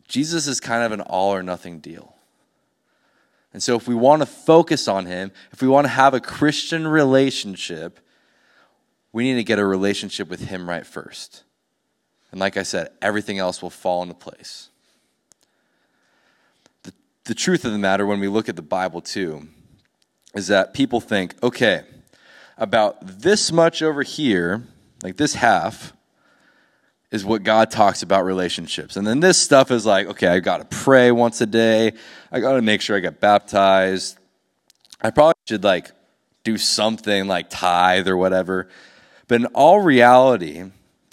Jesus 0.07 0.47
is 0.47 0.59
kind 0.59 0.83
of 0.83 0.91
an 0.91 1.01
all 1.01 1.33
or 1.33 1.41
nothing 1.41 1.79
deal. 1.79 2.15
And 3.53 3.63
so, 3.63 3.75
if 3.75 3.87
we 3.87 3.95
want 3.95 4.21
to 4.21 4.25
focus 4.25 4.87
on 4.87 5.05
Him, 5.05 5.31
if 5.51 5.61
we 5.61 5.67
want 5.67 5.85
to 5.85 5.89
have 5.89 6.13
a 6.13 6.19
Christian 6.19 6.87
relationship, 6.87 7.99
we 9.13 9.23
need 9.23 9.35
to 9.35 9.43
get 9.43 9.59
a 9.59 9.65
relationship 9.65 10.29
with 10.29 10.41
Him 10.41 10.69
right 10.69 10.85
first. 10.85 11.43
And 12.31 12.39
like 12.39 12.57
I 12.57 12.63
said, 12.63 12.89
everything 13.01 13.39
else 13.39 13.61
will 13.61 13.69
fall 13.69 14.03
into 14.03 14.13
place. 14.13 14.69
The, 16.83 16.93
the 17.23 17.33
truth 17.33 17.63
of 17.63 17.71
the 17.71 17.77
matter, 17.77 18.05
when 18.05 18.19
we 18.19 18.27
look 18.27 18.49
at 18.49 18.57
the 18.57 18.61
Bible 18.61 18.99
too, 18.99 19.47
is 20.35 20.47
that 20.47 20.73
people 20.73 20.99
think, 20.99 21.33
okay, 21.41 21.83
about 22.57 22.97
this 23.01 23.53
much 23.53 23.81
over 23.81 24.03
here, 24.03 24.63
like 25.01 25.15
this 25.15 25.35
half, 25.35 25.93
is 27.15 27.25
what 27.25 27.43
God 27.43 27.71
talks 27.71 28.03
about 28.03 28.25
relationships. 28.25 28.97
And 28.97 29.07
then 29.07 29.21
this 29.21 29.37
stuff 29.37 29.71
is 29.71 29.85
like, 29.85 30.07
okay, 30.07 30.27
I 30.27 30.39
got 30.39 30.57
to 30.57 30.65
pray 30.65 31.11
once 31.11 31.41
a 31.41 31.45
day. 31.45 31.93
I 32.31 32.39
got 32.39 32.53
to 32.53 32.61
make 32.61 32.81
sure 32.81 32.95
I 32.95 32.99
get 32.99 33.19
baptized. 33.19 34.19
I 35.01 35.09
probably 35.09 35.33
should 35.47 35.63
like 35.63 35.91
do 36.43 36.57
something 36.57 37.27
like 37.27 37.49
tithe 37.49 38.07
or 38.07 38.17
whatever. 38.17 38.69
But 39.27 39.41
in 39.41 39.45
all 39.47 39.79
reality, 39.79 40.63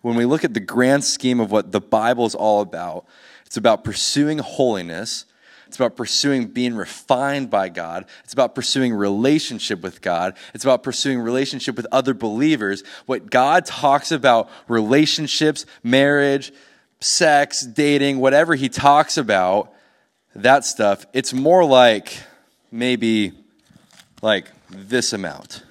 when 0.02 0.16
we 0.16 0.26
look 0.26 0.44
at 0.44 0.52
the 0.52 0.60
grand 0.60 1.04
scheme 1.04 1.40
of 1.40 1.50
what 1.50 1.72
the 1.72 1.80
Bible 1.80 2.26
is 2.26 2.34
all 2.34 2.60
about, 2.60 3.06
it's 3.46 3.56
about 3.56 3.84
pursuing 3.84 4.38
holiness. 4.38 5.24
It's 5.72 5.78
about 5.78 5.96
pursuing 5.96 6.48
being 6.48 6.74
refined 6.74 7.48
by 7.48 7.70
God. 7.70 8.04
It's 8.24 8.34
about 8.34 8.54
pursuing 8.54 8.92
relationship 8.92 9.80
with 9.80 10.02
God. 10.02 10.36
It's 10.52 10.64
about 10.64 10.82
pursuing 10.82 11.18
relationship 11.18 11.78
with 11.78 11.86
other 11.90 12.12
believers. 12.12 12.84
What 13.06 13.30
God 13.30 13.64
talks 13.64 14.12
about 14.12 14.50
relationships, 14.68 15.64
marriage, 15.82 16.52
sex, 17.00 17.62
dating, 17.62 18.18
whatever 18.18 18.54
he 18.54 18.68
talks 18.68 19.16
about, 19.16 19.72
that 20.34 20.66
stuff, 20.66 21.06
it's 21.14 21.32
more 21.32 21.64
like 21.64 22.18
maybe 22.70 23.32
like 24.20 24.50
this 24.68 25.14
amount. 25.14 25.62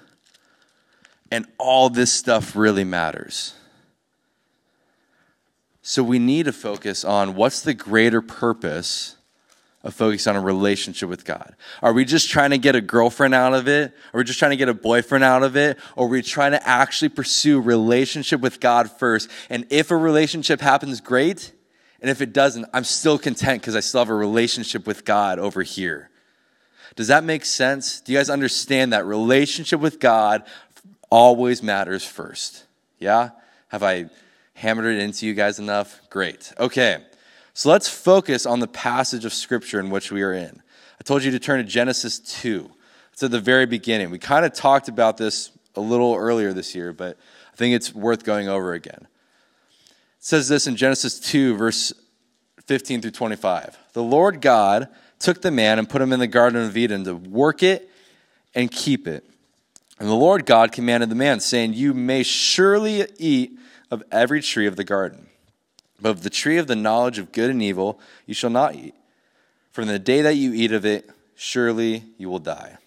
And 1.30 1.46
all 1.60 1.92
this 1.92 2.12
stuff 2.12 2.56
really 2.56 2.86
matters. 2.86 3.54
So 5.84 6.02
we 6.02 6.18
need 6.18 6.48
to 6.48 6.54
focus 6.54 7.06
on 7.06 7.36
what's 7.36 7.62
the 7.62 7.76
greater 7.76 8.24
purpose 8.24 9.18
of 9.84 9.94
focusing 9.94 10.36
on 10.36 10.42
a 10.42 10.46
relationship 10.46 11.10
with 11.10 11.26
God? 11.26 11.56
Are 11.82 11.94
we 11.94 12.06
just 12.06 12.30
trying 12.30 12.52
to 12.52 12.58
get 12.58 12.76
a 12.76 12.82
girlfriend 12.82 13.34
out 13.34 13.54
of 13.54 13.68
it? 13.68 13.94
Are 14.14 14.18
we 14.18 14.24
just 14.24 14.40
trying 14.40 14.52
to 14.52 14.58
get 14.58 14.70
a 14.70 14.74
boyfriend 14.74 15.24
out 15.24 15.44
of 15.44 15.58
it? 15.58 15.78
Or 15.96 16.06
are 16.06 16.10
we 16.10 16.22
trying 16.22 16.52
to 16.52 16.68
actually 16.68 17.10
pursue 17.10 17.60
relationship 17.60 18.42
with 18.42 18.60
God 18.60 18.92
first? 18.92 19.30
And 19.50 19.66
if 19.70 19.92
a 19.92 19.98
relationship 19.98 20.62
happens, 20.62 21.02
great. 21.02 21.52
And 22.00 22.10
if 22.10 22.22
it 22.22 22.34
doesn't, 22.34 22.66
I'm 22.74 22.84
still 22.84 23.18
content 23.18 23.62
because 23.62 23.76
I 23.76 23.80
still 23.80 24.02
have 24.02 24.10
a 24.10 24.16
relationship 24.16 24.86
with 24.86 25.06
God 25.06 25.40
over 25.40 25.64
here. 25.64 26.10
Does 26.96 27.08
that 27.08 27.24
make 27.24 27.46
sense? 27.46 28.02
Do 28.02 28.12
you 28.12 28.18
guys 28.18 28.30
understand 28.30 28.94
that 28.94 29.06
relationship 29.06 29.80
with 29.80 30.00
God 30.00 30.44
always 31.10 31.64
matters 31.64 32.06
first? 32.06 32.66
Yeah? 33.00 33.30
Have 33.70 33.84
I 33.84 34.10
hammered 34.54 34.96
it 34.96 35.00
into 35.00 35.26
you 35.26 35.34
guys 35.34 35.60
enough? 35.60 36.02
Great. 36.10 36.52
Okay. 36.60 37.04
So 37.54 37.70
let's 37.70 37.90
focus 37.90 38.46
on 38.46 38.60
the 38.60 38.68
passage 38.68 39.26
of 39.26 39.34
Scripture 39.34 39.80
in 39.80 39.90
which 39.90 40.12
we 40.12 40.22
are 40.22 40.34
in. 40.34 40.62
I 41.00 41.04
told 41.04 41.24
you 41.24 41.32
to 41.32 41.40
turn 41.40 41.58
to 41.58 41.64
Genesis 41.64 42.20
2. 42.20 42.70
It's 43.12 43.24
at 43.24 43.32
the 43.32 43.40
very 43.40 43.66
beginning. 43.66 44.10
We 44.10 44.20
kind 44.20 44.46
of 44.46 44.54
talked 44.54 44.88
about 44.88 45.18
this 45.18 45.52
a 45.76 45.82
little 45.82 46.16
earlier 46.16 46.54
this 46.54 46.76
year, 46.76 46.94
but 46.94 47.18
I 47.52 47.56
think 47.56 47.76
it's 47.76 47.94
worth 47.94 48.24
going 48.24 48.48
over 48.48 48.74
again. 48.74 49.08
It 49.82 49.88
says 50.20 50.48
this 50.48 50.68
in 50.68 50.76
Genesis 50.76 51.20
2, 51.20 51.56
verse 51.58 51.94
15 52.68 53.02
through 53.02 53.12
25. 53.12 53.78
The 53.94 54.04
Lord 54.04 54.42
God 54.42 54.88
took 55.20 55.42
the 55.42 55.52
man 55.52 55.80
and 55.80 55.90
put 55.90 56.02
him 56.02 56.14
in 56.14 56.20
the 56.20 56.28
Garden 56.28 56.64
of 56.64 56.78
Eden 56.78 57.04
to 57.04 57.16
work 57.16 57.64
it 57.64 57.90
and 58.56 58.72
keep 58.72 59.08
it. 59.08 59.28
And 60.00 60.10
the 60.10 60.14
Lord 60.14 60.46
God 60.46 60.72
commanded 60.72 61.10
the 61.10 61.16
man, 61.16 61.40
saying, 61.40 61.74
You 61.74 61.94
may 61.94 62.24
surely 62.24 63.06
eat 63.18 63.58
of 63.92 64.04
every 64.12 64.42
tree 64.42 64.68
of 64.68 64.76
the 64.76 64.84
garden. 64.84 65.28
But 66.02 66.10
of 66.10 66.24
the 66.24 66.30
tree 66.30 66.58
of 66.58 66.68
the 66.68 66.76
knowledge 66.76 67.20
of 67.20 67.32
good 67.32 67.50
and 67.50 67.62
evil 67.62 68.00
you 68.26 68.34
shall 68.34 68.50
not 68.50 68.76
eat. 68.76 68.96
From 69.72 69.88
the 69.88 70.00
day 70.00 70.22
that 70.22 70.36
you 70.36 70.54
eat 70.54 70.72
of 70.72 70.86
it, 70.86 71.10
surely 71.36 72.04
you 72.18 72.30
will 72.30 72.40
die. 72.40 72.78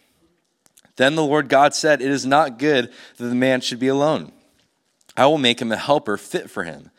Then 0.96 1.14
the 1.14 1.24
Lord 1.24 1.48
God 1.48 1.74
said, 1.74 2.02
It 2.02 2.10
is 2.10 2.26
not 2.26 2.58
good 2.58 2.92
that 3.16 3.24
the 3.24 3.34
man 3.34 3.60
should 3.60 3.78
be 3.78 3.88
alone. 3.88 4.32
I 5.16 5.26
will 5.26 5.38
make 5.38 5.60
him 5.60 5.72
a 5.72 5.76
helper 5.76 6.16
fit 6.16 6.50
for 6.50 6.64
him. 6.64 6.90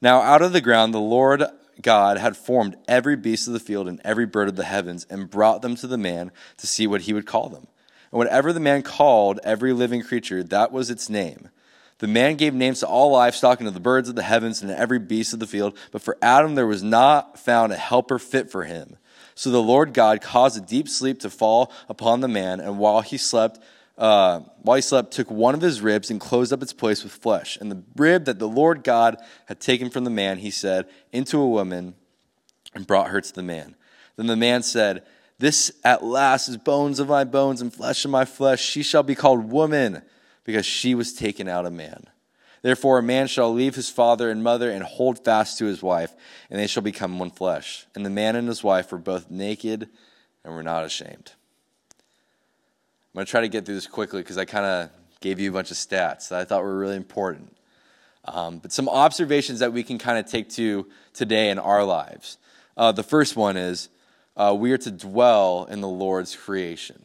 Now 0.00 0.20
out 0.20 0.42
of 0.42 0.52
the 0.52 0.60
ground 0.60 0.92
the 0.92 1.00
Lord 1.00 1.44
God 1.80 2.18
had 2.18 2.36
formed 2.36 2.76
every 2.88 3.16
beast 3.16 3.46
of 3.46 3.52
the 3.52 3.60
field 3.60 3.88
and 3.88 4.00
every 4.04 4.26
bird 4.26 4.48
of 4.48 4.56
the 4.56 4.64
heavens 4.64 5.06
and 5.08 5.30
brought 5.30 5.62
them 5.62 5.76
to 5.76 5.86
the 5.86 5.98
man 5.98 6.30
to 6.58 6.66
see 6.66 6.86
what 6.86 7.02
he 7.02 7.12
would 7.12 7.26
call 7.26 7.48
them. 7.48 7.66
And 8.10 8.18
whatever 8.18 8.52
the 8.52 8.60
man 8.60 8.82
called 8.82 9.40
every 9.44 9.72
living 9.72 10.02
creature, 10.02 10.42
that 10.42 10.72
was 10.72 10.90
its 10.90 11.08
name. 11.08 11.50
The 11.98 12.08
man 12.08 12.36
gave 12.36 12.54
names 12.54 12.80
to 12.80 12.86
all 12.86 13.12
livestock 13.12 13.60
and 13.60 13.68
to 13.68 13.72
the 13.72 13.80
birds 13.80 14.08
of 14.08 14.16
the 14.16 14.22
heavens 14.22 14.60
and 14.60 14.70
to 14.70 14.78
every 14.78 14.98
beast 14.98 15.32
of 15.32 15.38
the 15.38 15.46
field. 15.46 15.76
But 15.92 16.02
for 16.02 16.18
Adam 16.20 16.54
there 16.54 16.66
was 16.66 16.82
not 16.82 17.38
found 17.38 17.72
a 17.72 17.76
helper 17.76 18.18
fit 18.18 18.50
for 18.50 18.64
him. 18.64 18.96
So 19.34 19.50
the 19.50 19.62
Lord 19.62 19.94
God 19.94 20.20
caused 20.20 20.58
a 20.58 20.66
deep 20.66 20.88
sleep 20.88 21.20
to 21.20 21.30
fall 21.30 21.72
upon 21.88 22.20
the 22.20 22.28
man, 22.28 22.60
and 22.60 22.78
while 22.78 23.00
he 23.00 23.16
slept, 23.16 23.60
uh, 23.96 24.40
while 24.62 24.76
he 24.76 24.82
slept, 24.82 25.12
took 25.12 25.30
one 25.30 25.54
of 25.54 25.60
his 25.60 25.80
ribs 25.80 26.10
and 26.10 26.20
closed 26.20 26.52
up 26.52 26.62
its 26.62 26.72
place 26.72 27.02
with 27.02 27.12
flesh. 27.12 27.56
And 27.60 27.70
the 27.70 27.82
rib 27.96 28.26
that 28.26 28.38
the 28.38 28.48
Lord 28.48 28.84
God 28.84 29.16
had 29.46 29.60
taken 29.60 29.90
from 29.90 30.04
the 30.04 30.10
man, 30.10 30.38
he 30.38 30.50
said, 30.50 30.86
into 31.12 31.40
a 31.40 31.48
woman, 31.48 31.94
and 32.74 32.86
brought 32.86 33.08
her 33.08 33.20
to 33.20 33.32
the 33.32 33.42
man. 33.42 33.76
Then 34.16 34.26
the 34.26 34.36
man 34.36 34.62
said, 34.62 35.02
This 35.38 35.72
at 35.84 36.04
last 36.04 36.48
is 36.48 36.56
bones 36.56 36.98
of 36.98 37.08
my 37.08 37.24
bones 37.24 37.60
and 37.60 37.72
flesh 37.72 38.04
of 38.04 38.10
my 38.10 38.24
flesh. 38.24 38.62
She 38.62 38.82
shall 38.82 39.02
be 39.02 39.14
called 39.14 39.50
woman 39.50 40.02
because 40.44 40.66
she 40.66 40.94
was 40.94 41.12
taken 41.12 41.48
out 41.48 41.66
of 41.66 41.72
man. 41.72 42.06
Therefore, 42.62 42.98
a 42.98 43.02
man 43.02 43.26
shall 43.26 43.52
leave 43.52 43.74
his 43.74 43.90
father 43.90 44.30
and 44.30 44.42
mother 44.42 44.70
and 44.70 44.84
hold 44.84 45.24
fast 45.24 45.58
to 45.58 45.64
his 45.64 45.82
wife, 45.82 46.14
and 46.48 46.60
they 46.60 46.68
shall 46.68 46.82
become 46.82 47.18
one 47.18 47.30
flesh. 47.30 47.86
And 47.94 48.06
the 48.06 48.10
man 48.10 48.36
and 48.36 48.46
his 48.46 48.62
wife 48.62 48.92
were 48.92 48.98
both 48.98 49.30
naked 49.30 49.88
and 50.44 50.54
were 50.54 50.62
not 50.62 50.84
ashamed. 50.84 51.32
I'm 51.92 53.18
going 53.18 53.26
to 53.26 53.30
try 53.30 53.40
to 53.40 53.48
get 53.48 53.66
through 53.66 53.74
this 53.74 53.86
quickly 53.86 54.22
because 54.22 54.38
I 54.38 54.44
kind 54.44 54.64
of 54.64 54.90
gave 55.20 55.40
you 55.40 55.50
a 55.50 55.52
bunch 55.52 55.70
of 55.70 55.76
stats 55.76 56.28
that 56.28 56.40
I 56.40 56.44
thought 56.44 56.62
were 56.62 56.78
really 56.78 56.96
important. 56.96 57.56
Um, 58.24 58.58
but 58.58 58.72
some 58.72 58.88
observations 58.88 59.58
that 59.58 59.72
we 59.72 59.82
can 59.82 59.98
kind 59.98 60.18
of 60.18 60.30
take 60.30 60.48
to 60.50 60.86
today 61.12 61.50
in 61.50 61.58
our 61.58 61.84
lives. 61.84 62.38
Uh, 62.76 62.92
the 62.92 63.02
first 63.02 63.36
one 63.36 63.56
is 63.56 63.88
uh, 64.36 64.54
we 64.56 64.72
are 64.72 64.78
to 64.78 64.90
dwell 64.90 65.66
in 65.68 65.80
the 65.80 65.88
Lord's 65.88 66.34
creation. 66.36 67.04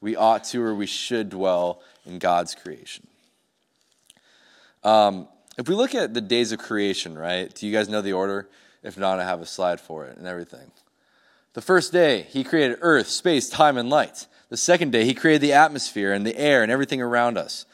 We 0.00 0.16
ought 0.16 0.44
to 0.44 0.62
or 0.62 0.74
we 0.74 0.86
should 0.86 1.30
dwell 1.30 1.82
in 2.06 2.18
God's 2.18 2.54
creation. 2.54 3.06
Um, 4.84 5.28
if 5.56 5.68
we 5.68 5.74
look 5.74 5.94
at 5.94 6.14
the 6.14 6.20
days 6.20 6.52
of 6.52 6.60
creation, 6.60 7.18
right? 7.18 7.52
Do 7.52 7.66
you 7.66 7.72
guys 7.72 7.88
know 7.88 8.00
the 8.00 8.12
order? 8.12 8.48
If 8.82 8.96
not, 8.96 9.18
I 9.18 9.24
have 9.24 9.40
a 9.40 9.46
slide 9.46 9.80
for 9.80 10.06
it 10.06 10.16
and 10.16 10.26
everything. 10.26 10.70
The 11.54 11.60
first 11.60 11.92
day, 11.92 12.26
he 12.30 12.44
created 12.44 12.78
earth, 12.80 13.08
space, 13.08 13.48
time, 13.48 13.76
and 13.76 13.90
light. 13.90 14.28
The 14.48 14.56
second 14.56 14.92
day, 14.92 15.04
he 15.04 15.14
created 15.14 15.42
the 15.42 15.54
atmosphere 15.54 16.12
and 16.12 16.24
the 16.24 16.36
air 16.36 16.62
and 16.62 16.70
everything 16.70 17.02
around 17.02 17.36
us. 17.36 17.66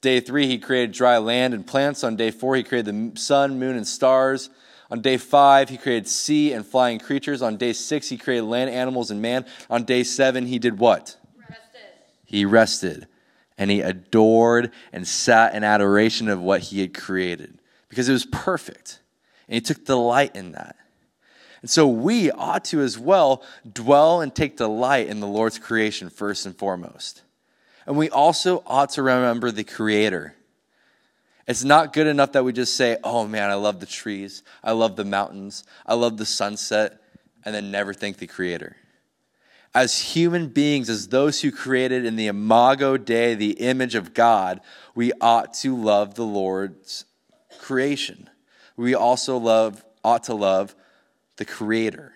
Day 0.00 0.20
three, 0.20 0.46
he 0.46 0.58
created 0.58 0.92
dry 0.92 1.16
land 1.16 1.54
and 1.54 1.66
plants. 1.66 2.04
On 2.04 2.14
day 2.14 2.30
four, 2.30 2.54
he 2.54 2.62
created 2.62 3.14
the 3.14 3.18
sun, 3.18 3.58
moon, 3.58 3.76
and 3.76 3.86
stars. 3.86 4.50
On 4.90 5.00
day 5.00 5.18
five, 5.18 5.68
he 5.68 5.76
created 5.76 6.08
sea 6.08 6.52
and 6.52 6.64
flying 6.64 6.98
creatures. 6.98 7.42
On 7.42 7.56
day 7.56 7.72
six, 7.72 8.08
he 8.08 8.16
created 8.16 8.44
land 8.44 8.70
animals 8.70 9.10
and 9.10 9.20
man. 9.20 9.44
On 9.68 9.84
day 9.84 10.02
seven, 10.02 10.46
he 10.46 10.58
did 10.58 10.78
what? 10.78 11.16
he 12.28 12.44
rested 12.44 13.06
and 13.56 13.70
he 13.70 13.80
adored 13.80 14.70
and 14.92 15.08
sat 15.08 15.54
in 15.54 15.64
adoration 15.64 16.28
of 16.28 16.40
what 16.40 16.60
he 16.60 16.80
had 16.80 16.94
created 16.94 17.58
because 17.88 18.08
it 18.08 18.12
was 18.12 18.26
perfect. 18.26 19.00
And 19.48 19.54
he 19.54 19.60
took 19.62 19.84
delight 19.84 20.36
in 20.36 20.52
that. 20.52 20.76
And 21.62 21.70
so 21.70 21.88
we 21.88 22.30
ought 22.30 22.66
to 22.66 22.80
as 22.80 22.98
well 22.98 23.42
dwell 23.70 24.20
and 24.20 24.34
take 24.34 24.58
delight 24.58 25.08
in 25.08 25.20
the 25.20 25.26
Lord's 25.26 25.58
creation 25.58 26.10
first 26.10 26.46
and 26.46 26.56
foremost. 26.56 27.22
And 27.86 27.96
we 27.96 28.10
also 28.10 28.62
ought 28.66 28.90
to 28.90 29.02
remember 29.02 29.50
the 29.50 29.64
Creator. 29.64 30.36
It's 31.48 31.64
not 31.64 31.92
good 31.92 32.06
enough 32.06 32.32
that 32.32 32.44
we 32.44 32.52
just 32.52 32.76
say, 32.76 32.98
oh 33.02 33.26
man, 33.26 33.50
I 33.50 33.54
love 33.54 33.80
the 33.80 33.86
trees, 33.86 34.44
I 34.62 34.72
love 34.72 34.94
the 34.94 35.04
mountains, 35.04 35.64
I 35.84 35.94
love 35.94 36.16
the 36.16 36.26
sunset, 36.26 37.00
and 37.44 37.52
then 37.52 37.72
never 37.72 37.92
thank 37.92 38.18
the 38.18 38.26
Creator 38.28 38.76
as 39.74 39.98
human 40.00 40.48
beings, 40.48 40.88
as 40.88 41.08
those 41.08 41.40
who 41.40 41.52
created 41.52 42.04
in 42.04 42.16
the 42.16 42.26
imago 42.26 42.96
Dei, 42.96 43.34
the 43.34 43.52
image 43.52 43.94
of 43.94 44.14
God, 44.14 44.60
we 44.94 45.12
ought 45.20 45.54
to 45.54 45.76
love 45.76 46.14
the 46.14 46.24
Lord's 46.24 47.04
creation. 47.60 48.28
We 48.76 48.94
also 48.94 49.36
love, 49.36 49.84
ought 50.02 50.24
to 50.24 50.34
love 50.34 50.74
the 51.36 51.44
Creator. 51.44 52.12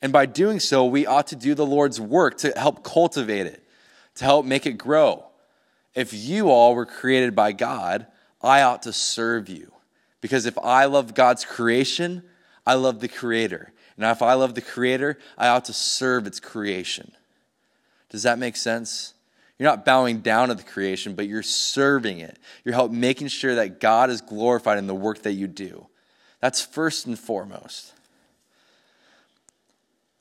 And 0.00 0.12
by 0.12 0.26
doing 0.26 0.60
so, 0.60 0.84
we 0.84 1.06
ought 1.06 1.28
to 1.28 1.36
do 1.36 1.54
the 1.54 1.66
Lord's 1.66 2.00
work 2.00 2.38
to 2.38 2.52
help 2.56 2.82
cultivate 2.82 3.46
it, 3.46 3.62
to 4.16 4.24
help 4.24 4.46
make 4.46 4.66
it 4.66 4.78
grow. 4.78 5.26
If 5.94 6.12
you 6.12 6.50
all 6.50 6.74
were 6.74 6.86
created 6.86 7.34
by 7.34 7.52
God, 7.52 8.06
I 8.48 8.62
ought 8.62 8.82
to 8.82 8.92
serve 8.92 9.48
you. 9.48 9.72
Because 10.20 10.46
if 10.46 10.58
I 10.58 10.86
love 10.86 11.14
God's 11.14 11.44
creation, 11.44 12.22
I 12.66 12.74
love 12.74 13.00
the 13.00 13.08
Creator. 13.08 13.72
And 13.96 14.04
if 14.06 14.22
I 14.22 14.34
love 14.34 14.54
the 14.54 14.60
Creator, 14.60 15.18
I 15.36 15.48
ought 15.48 15.66
to 15.66 15.72
serve 15.72 16.26
its 16.26 16.40
creation. 16.40 17.12
Does 18.10 18.22
that 18.22 18.38
make 18.38 18.56
sense? 18.56 19.14
You're 19.58 19.68
not 19.68 19.84
bowing 19.84 20.20
down 20.20 20.48
to 20.48 20.54
the 20.54 20.62
creation, 20.62 21.14
but 21.14 21.26
you're 21.26 21.42
serving 21.42 22.20
it. 22.20 22.38
You're 22.64 22.74
help 22.74 22.92
making 22.92 23.28
sure 23.28 23.56
that 23.56 23.80
God 23.80 24.08
is 24.08 24.20
glorified 24.20 24.78
in 24.78 24.86
the 24.86 24.94
work 24.94 25.22
that 25.22 25.32
you 25.32 25.48
do. 25.48 25.86
That's 26.40 26.64
first 26.64 27.06
and 27.06 27.18
foremost. 27.18 27.92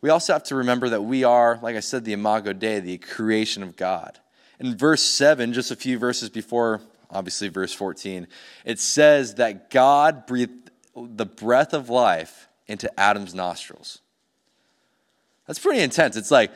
We 0.02 0.10
also 0.10 0.34
have 0.34 0.44
to 0.46 0.56
remember 0.56 0.90
that 0.90 1.04
we 1.04 1.24
are, 1.24 1.60
like 1.62 1.76
I 1.76 1.82
said, 1.82 2.04
the 2.04 2.14
Imago 2.14 2.54
Dei, 2.54 2.80
the 2.80 2.98
creation 2.98 3.62
of 3.62 3.76
God. 3.76 4.20
In 4.60 4.76
verse 4.76 5.04
7, 5.04 5.54
just 5.54 5.70
a 5.70 5.76
few 5.76 6.00
verses 6.00 6.30
before, 6.30 6.82
obviously, 7.10 7.48
verse 7.50 7.74
14, 7.74 8.28
it 8.66 8.80
says 8.80 9.36
that 9.36 9.70
God 9.70 10.26
breathed 10.26 10.72
the 10.96 11.26
breath 11.26 11.74
of 11.74 11.90
life 11.90 12.48
into 12.68 12.92
Adam's 13.00 13.34
nostrils. 13.34 14.00
That's 15.46 15.60
pretty 15.60 15.82
intense. 15.82 16.18
It's 16.18 16.32
like, 16.32 16.52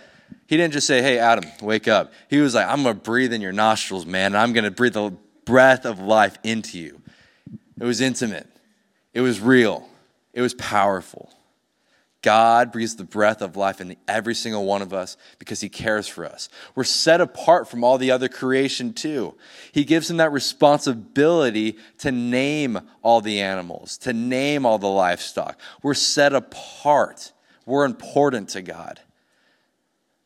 he 0.47 0.57
didn't 0.57 0.73
just 0.73 0.87
say, 0.87 1.01
Hey, 1.01 1.17
Adam, 1.17 1.49
wake 1.61 1.87
up. 1.87 2.11
He 2.29 2.39
was 2.39 2.55
like, 2.55 2.67
I'm 2.67 2.83
going 2.83 2.95
to 2.95 3.01
breathe 3.01 3.33
in 3.33 3.41
your 3.41 3.51
nostrils, 3.51 4.05
man, 4.05 4.27
and 4.27 4.37
I'm 4.37 4.53
going 4.53 4.63
to 4.65 4.71
breathe 4.71 4.93
the 4.93 5.15
breath 5.45 5.85
of 5.85 5.99
life 5.99 6.37
into 6.43 6.77
you. 6.77 7.01
It 7.79 7.85
was 7.85 8.01
intimate, 8.01 8.47
it 9.13 9.21
was 9.21 9.39
real, 9.39 9.87
it 10.33 10.41
was 10.41 10.53
powerful. 10.55 11.33
God 12.21 12.71
breathes 12.71 12.95
the 12.95 13.03
breath 13.03 13.41
of 13.41 13.55
life 13.55 13.81
into 13.81 13.97
every 14.07 14.35
single 14.35 14.65
one 14.65 14.83
of 14.83 14.93
us 14.93 15.17
because 15.39 15.59
He 15.59 15.69
cares 15.69 16.07
for 16.07 16.23
us. 16.23 16.49
We're 16.75 16.83
set 16.83 17.19
apart 17.19 17.67
from 17.67 17.83
all 17.83 17.97
the 17.97 18.11
other 18.11 18.29
creation, 18.29 18.93
too. 18.93 19.35
He 19.71 19.83
gives 19.83 20.09
Him 20.09 20.17
that 20.17 20.31
responsibility 20.31 21.77
to 21.99 22.11
name 22.11 22.79
all 23.01 23.21
the 23.21 23.41
animals, 23.41 23.97
to 23.99 24.13
name 24.13 24.65
all 24.67 24.77
the 24.77 24.87
livestock. 24.87 25.59
We're 25.81 25.95
set 25.95 26.33
apart. 26.33 27.31
We're 27.65 27.85
important 27.85 28.49
to 28.49 28.61
God. 28.61 28.99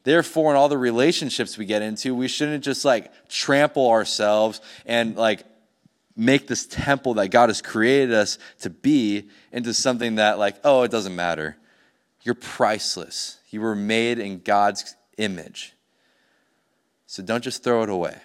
Therefore, 0.03 0.51
in 0.51 0.57
all 0.57 0.69
the 0.69 0.77
relationships 0.77 1.57
we 1.57 1.65
get 1.65 1.81
into, 1.81 2.13
we 2.13 2.27
shouldn't 2.27 2.63
just 2.63 2.83
like 2.83 3.11
trample 3.29 3.89
ourselves 3.89 4.59
and 4.85 5.15
like 5.15 5.43
make 6.17 6.47
this 6.47 6.67
temple 6.67 7.15
that 7.15 7.29
God 7.29 7.49
has 7.49 7.61
created 7.61 8.13
us 8.13 8.37
to 8.59 8.69
be 8.69 9.29
into 9.51 9.73
something 9.73 10.15
that, 10.15 10.37
like, 10.37 10.57
oh, 10.63 10.83
it 10.83 10.91
doesn't 10.91 11.15
matter 11.15 11.55
you're 12.25 12.35
priceless. 12.35 13.37
You 13.51 13.61
were 13.61 13.75
made 13.75 14.17
in 14.17 14.39
God's 14.39 14.95
image. 15.17 15.73
So 17.05 17.21
don't 17.23 17.43
just 17.43 17.63
throw 17.63 17.83
it 17.83 17.89
away. 17.89 18.17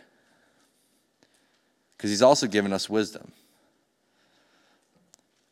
Because 1.97 2.11
He's 2.11 2.23
also 2.23 2.47
given 2.47 2.73
us 2.73 2.89
wisdom. 2.89 3.31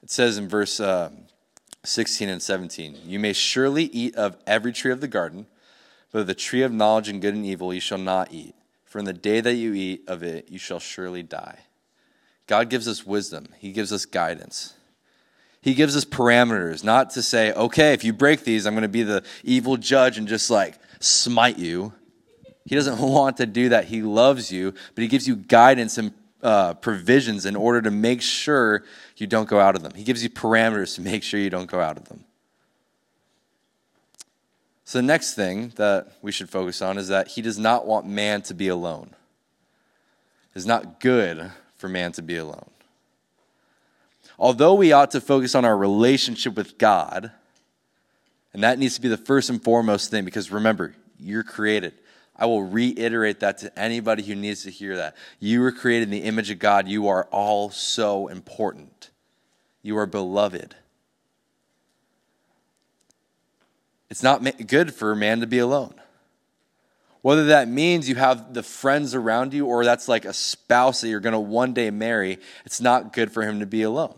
It 0.02 0.10
says 0.10 0.38
in 0.38 0.48
verse 0.48 0.80
uh, 0.80 1.10
16 1.84 2.30
and 2.30 2.42
17 2.42 2.96
You 3.04 3.18
may 3.18 3.34
surely 3.34 3.84
eat 3.84 4.16
of 4.16 4.38
every 4.46 4.72
tree 4.72 4.92
of 4.92 5.02
the 5.02 5.08
garden, 5.08 5.46
but 6.10 6.20
of 6.20 6.26
the 6.26 6.34
tree 6.34 6.62
of 6.62 6.72
knowledge 6.72 7.10
and 7.10 7.20
good 7.20 7.34
and 7.34 7.44
evil 7.44 7.74
you 7.74 7.80
shall 7.80 7.98
not 7.98 8.32
eat. 8.32 8.54
For 8.86 8.98
in 8.98 9.04
the 9.04 9.12
day 9.12 9.42
that 9.42 9.54
you 9.54 9.74
eat 9.74 10.04
of 10.08 10.22
it, 10.22 10.48
you 10.48 10.58
shall 10.58 10.80
surely 10.80 11.22
die. 11.22 11.58
God 12.46 12.70
gives 12.70 12.88
us 12.88 13.04
wisdom, 13.04 13.48
He 13.58 13.72
gives 13.72 13.92
us 13.92 14.06
guidance. 14.06 14.72
He 15.68 15.74
gives 15.74 15.94
us 15.94 16.06
parameters, 16.06 16.82
not 16.82 17.10
to 17.10 17.22
say, 17.22 17.52
okay, 17.52 17.92
if 17.92 18.02
you 18.02 18.14
break 18.14 18.42
these, 18.42 18.66
I'm 18.66 18.72
going 18.72 18.84
to 18.84 18.88
be 18.88 19.02
the 19.02 19.22
evil 19.44 19.76
judge 19.76 20.16
and 20.16 20.26
just 20.26 20.48
like 20.48 20.78
smite 20.98 21.58
you. 21.58 21.92
He 22.64 22.74
doesn't 22.74 22.98
want 23.12 23.36
to 23.36 23.44
do 23.44 23.68
that. 23.68 23.84
He 23.84 24.00
loves 24.00 24.50
you, 24.50 24.72
but 24.94 25.02
He 25.02 25.08
gives 25.08 25.28
you 25.28 25.36
guidance 25.36 25.98
and 25.98 26.14
uh, 26.42 26.72
provisions 26.72 27.44
in 27.44 27.54
order 27.54 27.82
to 27.82 27.90
make 27.90 28.22
sure 28.22 28.82
you 29.18 29.26
don't 29.26 29.46
go 29.46 29.60
out 29.60 29.76
of 29.76 29.82
them. 29.82 29.92
He 29.92 30.04
gives 30.04 30.22
you 30.22 30.30
parameters 30.30 30.94
to 30.94 31.02
make 31.02 31.22
sure 31.22 31.38
you 31.38 31.50
don't 31.50 31.70
go 31.70 31.80
out 31.80 31.98
of 31.98 32.08
them. 32.08 32.24
So, 34.86 35.00
the 35.00 35.02
next 35.02 35.34
thing 35.34 35.74
that 35.76 36.12
we 36.22 36.32
should 36.32 36.48
focus 36.48 36.80
on 36.80 36.96
is 36.96 37.08
that 37.08 37.28
He 37.28 37.42
does 37.42 37.58
not 37.58 37.86
want 37.86 38.06
man 38.06 38.40
to 38.42 38.54
be 38.54 38.68
alone. 38.68 39.10
It's 40.54 40.64
not 40.64 40.98
good 40.98 41.52
for 41.76 41.90
man 41.90 42.12
to 42.12 42.22
be 42.22 42.38
alone. 42.38 42.70
Although 44.38 44.74
we 44.74 44.92
ought 44.92 45.10
to 45.12 45.20
focus 45.20 45.54
on 45.54 45.64
our 45.64 45.76
relationship 45.76 46.56
with 46.56 46.78
God, 46.78 47.30
and 48.52 48.62
that 48.62 48.78
needs 48.78 48.96
to 48.96 49.00
be 49.00 49.08
the 49.08 49.16
first 49.16 49.50
and 49.50 49.62
foremost 49.62 50.10
thing 50.10 50.24
because 50.24 50.50
remember, 50.50 50.94
you're 51.18 51.44
created. 51.44 51.94
I 52.36 52.46
will 52.46 52.62
reiterate 52.62 53.40
that 53.40 53.58
to 53.58 53.78
anybody 53.78 54.22
who 54.22 54.34
needs 54.34 54.62
to 54.62 54.70
hear 54.70 54.96
that. 54.96 55.16
You 55.40 55.60
were 55.60 55.72
created 55.72 56.04
in 56.04 56.10
the 56.10 56.22
image 56.22 56.50
of 56.50 56.58
God. 56.58 56.86
You 56.86 57.08
are 57.08 57.24
all 57.30 57.70
so 57.70 58.28
important. 58.28 59.10
You 59.82 59.98
are 59.98 60.06
beloved. 60.06 60.76
It's 64.08 64.22
not 64.22 64.66
good 64.66 64.94
for 64.94 65.12
a 65.12 65.16
man 65.16 65.40
to 65.40 65.46
be 65.46 65.58
alone. 65.58 65.94
Whether 67.22 67.46
that 67.46 67.68
means 67.68 68.08
you 68.08 68.14
have 68.14 68.54
the 68.54 68.62
friends 68.62 69.14
around 69.14 69.52
you 69.52 69.66
or 69.66 69.84
that's 69.84 70.08
like 70.08 70.24
a 70.24 70.32
spouse 70.32 71.00
that 71.00 71.08
you're 71.08 71.20
going 71.20 71.32
to 71.32 71.38
one 71.38 71.72
day 71.74 71.90
marry, 71.90 72.38
it's 72.64 72.80
not 72.80 73.12
good 73.12 73.32
for 73.32 73.42
him 73.42 73.60
to 73.60 73.66
be 73.66 73.82
alone. 73.82 74.16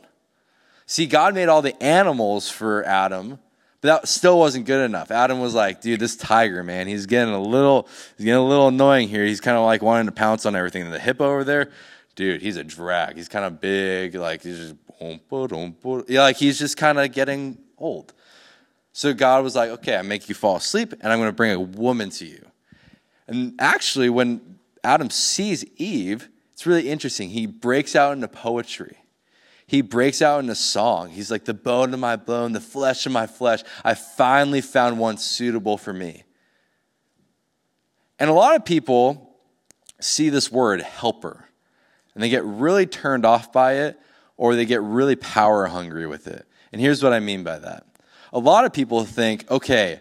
See, 0.86 1.06
God 1.06 1.34
made 1.34 1.48
all 1.48 1.62
the 1.62 1.80
animals 1.82 2.50
for 2.50 2.84
Adam, 2.84 3.38
but 3.80 3.88
that 3.88 4.08
still 4.08 4.38
wasn't 4.38 4.66
good 4.66 4.84
enough. 4.84 5.10
Adam 5.10 5.40
was 5.40 5.54
like, 5.54 5.80
dude, 5.80 6.00
this 6.00 6.16
tiger, 6.16 6.62
man, 6.62 6.88
he's 6.88 7.06
getting 7.06 7.32
a 7.32 7.40
little, 7.40 7.88
he's 8.16 8.26
getting 8.26 8.40
a 8.40 8.46
little 8.46 8.68
annoying 8.68 9.08
here. 9.08 9.24
He's 9.24 9.40
kind 9.40 9.56
of 9.56 9.64
like 9.64 9.82
wanting 9.82 10.06
to 10.06 10.12
pounce 10.12 10.44
on 10.44 10.54
everything. 10.54 10.82
And 10.82 10.92
the 10.92 10.98
hippo 10.98 11.26
over 11.26 11.44
there, 11.44 11.70
dude, 12.16 12.42
he's 12.42 12.56
a 12.56 12.64
drag. 12.64 13.16
He's 13.16 13.28
kind 13.28 13.44
of 13.44 13.60
big, 13.60 14.14
like 14.14 14.42
he's 14.42 14.58
just, 14.58 14.74
yeah, 15.00 16.22
like 16.22 16.36
he's 16.36 16.58
just 16.58 16.76
kind 16.76 16.98
of 16.98 17.10
getting 17.12 17.56
old. 17.78 18.12
So 18.92 19.14
God 19.14 19.44
was 19.44 19.56
like, 19.56 19.70
okay, 19.70 19.96
I 19.96 20.02
make 20.02 20.28
you 20.28 20.34
fall 20.34 20.56
asleep, 20.56 20.92
and 21.00 21.12
I'm 21.12 21.18
going 21.18 21.30
to 21.30 21.36
bring 21.36 21.52
a 21.52 21.60
woman 21.60 22.10
to 22.10 22.26
you. 22.26 22.44
And 23.30 23.54
actually, 23.58 24.10
when 24.10 24.58
Adam 24.84 25.08
sees 25.08 25.64
Eve, 25.76 26.28
it's 26.52 26.66
really 26.66 26.90
interesting. 26.90 27.30
He 27.30 27.46
breaks 27.46 27.96
out 27.96 28.12
into 28.12 28.28
poetry 28.28 28.98
he 29.70 29.82
breaks 29.82 30.20
out 30.20 30.40
into 30.40 30.56
song. 30.56 31.10
He's 31.10 31.30
like, 31.30 31.44
the 31.44 31.54
bone 31.54 31.94
of 31.94 32.00
my 32.00 32.16
bone, 32.16 32.50
the 32.50 32.60
flesh 32.60 33.06
of 33.06 33.12
my 33.12 33.28
flesh. 33.28 33.62
I 33.84 33.94
finally 33.94 34.60
found 34.60 34.98
one 34.98 35.16
suitable 35.16 35.78
for 35.78 35.92
me. 35.92 36.24
And 38.18 38.28
a 38.28 38.32
lot 38.32 38.56
of 38.56 38.64
people 38.64 39.36
see 40.00 40.28
this 40.28 40.50
word 40.50 40.80
helper 40.80 41.44
and 42.14 42.24
they 42.24 42.28
get 42.28 42.44
really 42.44 42.84
turned 42.84 43.24
off 43.24 43.52
by 43.52 43.74
it 43.74 43.96
or 44.36 44.56
they 44.56 44.64
get 44.64 44.82
really 44.82 45.14
power 45.14 45.66
hungry 45.66 46.08
with 46.08 46.26
it. 46.26 46.48
And 46.72 46.80
here's 46.80 47.00
what 47.00 47.12
I 47.12 47.20
mean 47.20 47.44
by 47.44 47.60
that. 47.60 47.86
A 48.32 48.40
lot 48.40 48.64
of 48.64 48.72
people 48.72 49.04
think, 49.04 49.48
okay, 49.48 50.00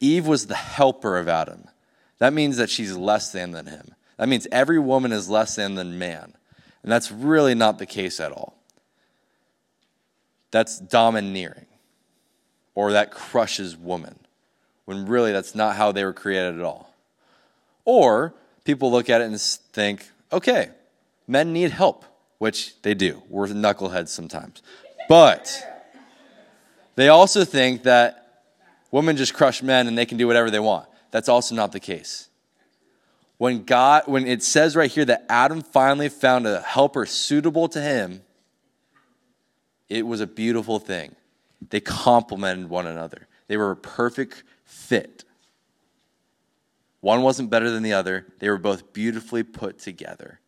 Eve 0.00 0.26
was 0.26 0.46
the 0.46 0.54
helper 0.54 1.18
of 1.18 1.28
Adam. 1.28 1.64
That 2.24 2.32
means 2.32 2.56
that 2.56 2.70
she's 2.70 2.96
less 2.96 3.32
than 3.32 3.50
than 3.50 3.66
him. 3.66 3.94
That 4.16 4.30
means 4.30 4.46
every 4.50 4.78
woman 4.78 5.12
is 5.12 5.28
less 5.28 5.56
than 5.56 5.74
than 5.74 5.98
man. 5.98 6.32
And 6.82 6.90
that's 6.90 7.12
really 7.12 7.54
not 7.54 7.78
the 7.78 7.84
case 7.84 8.18
at 8.18 8.32
all. 8.32 8.56
That's 10.50 10.78
domineering, 10.78 11.66
or 12.74 12.92
that 12.92 13.10
crushes 13.10 13.76
woman, 13.76 14.20
when 14.86 15.04
really 15.04 15.32
that's 15.32 15.54
not 15.54 15.76
how 15.76 15.92
they 15.92 16.02
were 16.02 16.14
created 16.14 16.58
at 16.58 16.64
all. 16.64 16.94
Or 17.84 18.32
people 18.64 18.90
look 18.90 19.10
at 19.10 19.20
it 19.20 19.24
and 19.24 19.38
think, 19.38 20.08
okay, 20.32 20.70
men 21.28 21.52
need 21.52 21.72
help, 21.72 22.06
which 22.38 22.80
they 22.80 22.94
do. 22.94 23.22
We're 23.28 23.48
knuckleheads 23.48 24.08
sometimes. 24.08 24.62
But 25.10 25.62
they 26.94 27.08
also 27.08 27.44
think 27.44 27.82
that 27.82 28.46
women 28.90 29.18
just 29.18 29.34
crush 29.34 29.62
men 29.62 29.88
and 29.88 29.98
they 29.98 30.06
can 30.06 30.16
do 30.16 30.26
whatever 30.26 30.50
they 30.50 30.58
want. 30.58 30.88
That's 31.14 31.28
also 31.28 31.54
not 31.54 31.70
the 31.70 31.78
case 31.78 32.28
when 33.38 33.64
God, 33.64 34.04
when 34.06 34.26
it 34.26 34.42
says 34.42 34.76
right 34.76 34.90
here 34.90 35.04
that 35.04 35.26
Adam 35.28 35.60
finally 35.60 36.08
found 36.08 36.46
a 36.46 36.60
helper 36.60 37.04
suitable 37.06 37.68
to 37.68 37.80
him, 37.80 38.22
it 39.88 40.06
was 40.06 40.20
a 40.20 40.26
beautiful 40.26 40.78
thing. 40.78 41.14
They 41.70 41.80
complemented 41.80 42.68
one 42.68 42.86
another. 42.86 43.26
They 43.48 43.56
were 43.56 43.72
a 43.72 43.76
perfect 43.76 44.44
fit. 44.64 45.24
One 47.00 47.22
wasn't 47.22 47.50
better 47.50 47.70
than 47.70 47.82
the 47.82 47.92
other. 47.92 48.26
They 48.38 48.48
were 48.48 48.58
both 48.58 48.92
beautifully 48.92 49.42
put 49.42 49.78
together. 49.78 50.40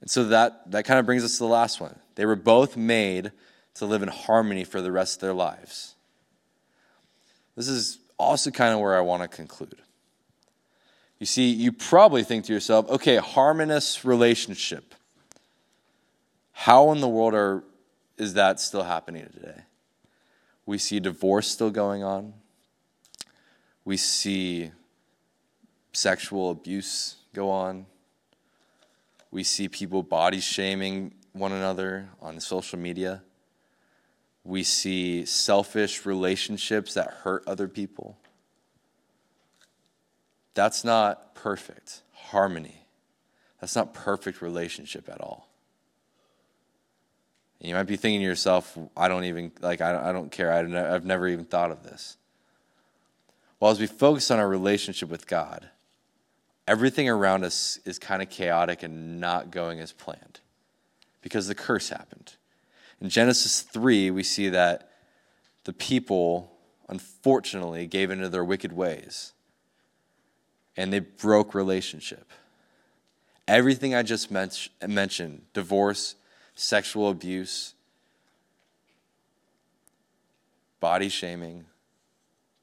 And 0.00 0.10
so 0.10 0.24
that, 0.24 0.70
that 0.70 0.84
kind 0.84 0.98
of 0.98 1.06
brings 1.06 1.24
us 1.24 1.32
to 1.32 1.44
the 1.44 1.50
last 1.50 1.80
one. 1.80 1.98
They 2.14 2.24
were 2.24 2.36
both 2.36 2.76
made 2.76 3.32
to 3.74 3.86
live 3.86 4.02
in 4.02 4.08
harmony 4.08 4.64
for 4.64 4.80
the 4.80 4.92
rest 4.92 5.16
of 5.16 5.20
their 5.20 5.34
lives. 5.34 5.94
This 7.54 7.68
is 7.68 7.98
also 8.18 8.50
kind 8.50 8.74
of 8.74 8.80
where 8.80 8.96
I 8.96 9.00
want 9.00 9.22
to 9.22 9.28
conclude. 9.28 9.76
You 11.18 11.26
see, 11.26 11.50
you 11.50 11.72
probably 11.72 12.22
think 12.24 12.44
to 12.46 12.52
yourself, 12.52 12.88
okay, 12.90 13.16
harmonious 13.16 14.04
relationship. 14.04 14.94
How 16.52 16.92
in 16.92 17.00
the 17.00 17.08
world 17.08 17.34
are, 17.34 17.64
is 18.18 18.34
that 18.34 18.60
still 18.60 18.82
happening 18.82 19.26
today? 19.32 19.62
We 20.66 20.78
see 20.78 21.00
divorce 21.00 21.48
still 21.48 21.70
going 21.70 22.02
on. 22.02 22.34
We 23.84 23.96
see 23.96 24.72
sexual 25.92 26.50
abuse 26.50 27.16
go 27.32 27.50
on. 27.50 27.86
We 29.30 29.42
see 29.44 29.68
people 29.68 30.02
body 30.02 30.40
shaming 30.40 31.14
one 31.32 31.52
another 31.52 32.08
on 32.20 32.40
social 32.40 32.78
media. 32.78 33.22
We 34.46 34.62
see 34.62 35.24
selfish 35.24 36.06
relationships 36.06 36.94
that 36.94 37.08
hurt 37.08 37.42
other 37.48 37.66
people. 37.66 38.16
That's 40.54 40.84
not 40.84 41.34
perfect 41.34 42.02
harmony. 42.12 42.86
That's 43.60 43.74
not 43.74 43.92
perfect 43.92 44.40
relationship 44.40 45.08
at 45.08 45.20
all. 45.20 45.48
And 47.60 47.68
you 47.68 47.74
might 47.74 47.84
be 47.84 47.96
thinking 47.96 48.20
to 48.20 48.26
yourself, 48.26 48.78
I 48.96 49.08
don't 49.08 49.24
even, 49.24 49.50
like, 49.60 49.80
I 49.80 49.90
don't, 49.92 50.04
I 50.04 50.12
don't 50.12 50.30
care. 50.30 50.52
I 50.52 50.94
I've 50.94 51.04
never 51.04 51.26
even 51.26 51.44
thought 51.44 51.72
of 51.72 51.82
this. 51.82 52.16
Well, 53.58 53.72
as 53.72 53.80
we 53.80 53.86
focus 53.86 54.30
on 54.30 54.38
our 54.38 54.48
relationship 54.48 55.08
with 55.08 55.26
God, 55.26 55.68
everything 56.68 57.08
around 57.08 57.44
us 57.44 57.80
is 57.84 57.98
kind 57.98 58.22
of 58.22 58.30
chaotic 58.30 58.84
and 58.84 59.20
not 59.20 59.50
going 59.50 59.80
as 59.80 59.92
planned 59.92 60.40
because 61.20 61.48
the 61.48 61.54
curse 61.54 61.88
happened. 61.88 62.36
In 63.00 63.08
Genesis 63.10 63.62
3, 63.62 64.10
we 64.10 64.22
see 64.22 64.48
that 64.48 64.90
the 65.64 65.72
people, 65.72 66.52
unfortunately, 66.88 67.86
gave 67.86 68.10
into 68.10 68.28
their 68.28 68.44
wicked 68.44 68.72
ways 68.72 69.32
and 70.76 70.92
they 70.92 71.00
broke 71.00 71.54
relationship. 71.54 72.30
Everything 73.48 73.94
I 73.94 74.02
just 74.02 74.30
mentioned 74.30 75.42
divorce, 75.52 76.16
sexual 76.54 77.10
abuse, 77.10 77.74
body 80.80 81.08
shaming, 81.08 81.66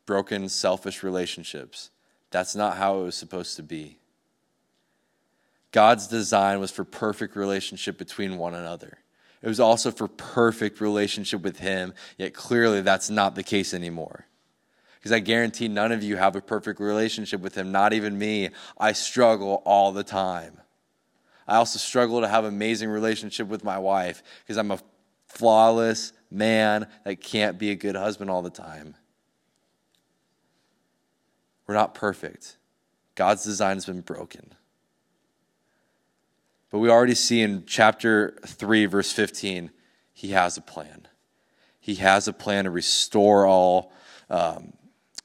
broken, 0.06 0.50
selfish 0.50 1.04
relationships. 1.04 1.90
That's 2.32 2.56
not 2.56 2.78
how 2.78 3.00
it 3.00 3.04
was 3.04 3.16
supposed 3.16 3.56
to 3.58 3.64
be. 3.64 3.98
God's 5.72 6.08
design 6.08 6.60
was 6.60 6.72
for 6.72 6.84
perfect 6.84 7.36
relationship 7.36 7.98
between 7.98 8.38
one 8.38 8.54
another. 8.54 9.00
It 9.44 9.48
was 9.48 9.60
also 9.60 9.92
for 9.92 10.08
perfect 10.08 10.80
relationship 10.80 11.42
with 11.42 11.60
Him, 11.60 11.94
yet 12.18 12.34
clearly 12.34 12.82
that's 12.82 13.10
not 13.10 13.36
the 13.36 13.44
case 13.44 13.74
anymore. 13.74 14.26
Because 14.96 15.12
I 15.12 15.20
guarantee 15.20 15.68
none 15.68 15.92
of 15.92 16.02
you 16.02 16.16
have 16.16 16.38
a 16.38 16.42
perfect 16.42 16.80
relationship 16.80 17.42
with 17.42 17.54
Him, 17.54 17.70
not 17.70 17.92
even 17.92 18.18
me. 18.18 18.52
I 18.78 18.94
struggle 18.94 19.62
all 19.66 19.92
the 19.92 20.04
time. 20.04 20.62
I 21.46 21.58
also 21.58 21.78
struggle 21.78 22.22
to 22.22 22.28
have 22.30 22.46
amazing 22.46 22.90
relationship 22.90 23.50
with 23.50 23.66
my 23.66 23.78
wife 23.78 24.24
because 24.44 24.56
I'm 24.58 24.72
a 24.72 24.80
flawless 25.28 26.14
man 26.32 26.88
that 27.04 27.20
can't 27.20 27.60
be 27.60 27.72
a 27.72 27.76
good 27.76 27.98
husband 27.98 28.30
all 28.30 28.44
the 28.44 28.50
time. 28.50 28.96
We're 31.68 31.76
not 31.76 31.96
perfect. 31.96 32.56
God's 33.16 33.44
design 33.44 33.76
has 33.76 33.86
been 33.86 34.02
broken. 34.02 34.54
But 36.74 36.80
we 36.80 36.90
already 36.90 37.14
see 37.14 37.44
in 37.44 37.66
chapter 37.68 38.36
3, 38.48 38.88
verse 38.88 39.12
15, 39.12 39.70
he 40.12 40.30
has 40.30 40.58
a 40.58 40.62
plan. 40.62 41.08
He 41.80 41.96
has 41.96 42.28
a 42.28 42.34
plan 42.34 42.64
to 42.64 42.72
restore 42.72 43.46
all 43.46 43.94
um, 44.28 44.74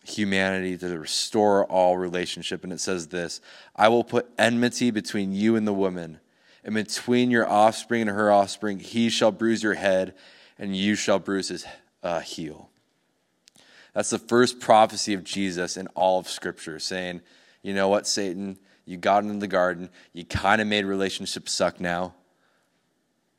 humanity, 0.05 0.77
to 0.77 0.99
restore 0.99 1.65
all 1.65 1.97
relationship. 1.97 2.65
And 2.65 2.73
it 2.73 2.81
says 2.81 3.09
this 3.09 3.41
I 3.75 3.89
will 3.89 4.05
put 4.05 4.29
enmity 4.37 4.91
between 4.91 5.33
you 5.33 5.57
and 5.57 5.67
the 5.67 5.73
woman, 5.73 6.21
and 6.65 6.75
between 6.75 7.31
your 7.31 7.49
offspring 7.49 8.03
and 8.03 8.11
her 8.11 8.31
offspring. 8.31 8.79
He 8.79 9.09
shall 9.09 9.33
bruise 9.33 9.63
your 9.63 9.73
head, 9.73 10.15
and 10.59 10.77
you 10.77 10.97
shall 10.97 11.19
bruise 11.19 11.49
his 11.49 11.65
uh, 12.03 12.21
heel. 12.21 12.69
That's 13.95 14.11
the 14.11 14.19
first 14.19 14.61
prophecy 14.61 15.15
of 15.15 15.25
Jesus 15.25 15.79
in 15.79 15.87
all 15.95 16.19
of 16.19 16.29
Scripture, 16.29 16.79
saying, 16.79 17.23
you 17.63 17.73
know 17.73 17.89
what, 17.89 18.07
Satan, 18.07 18.59
you 18.89 18.97
got 18.97 19.23
into 19.23 19.39
the 19.39 19.47
garden, 19.47 19.91
you 20.15 20.25
kind 20.25 20.63
of 20.63 20.67
made 20.67 20.87
relationships 20.87 21.53
suck 21.53 21.79
now, 21.79 22.15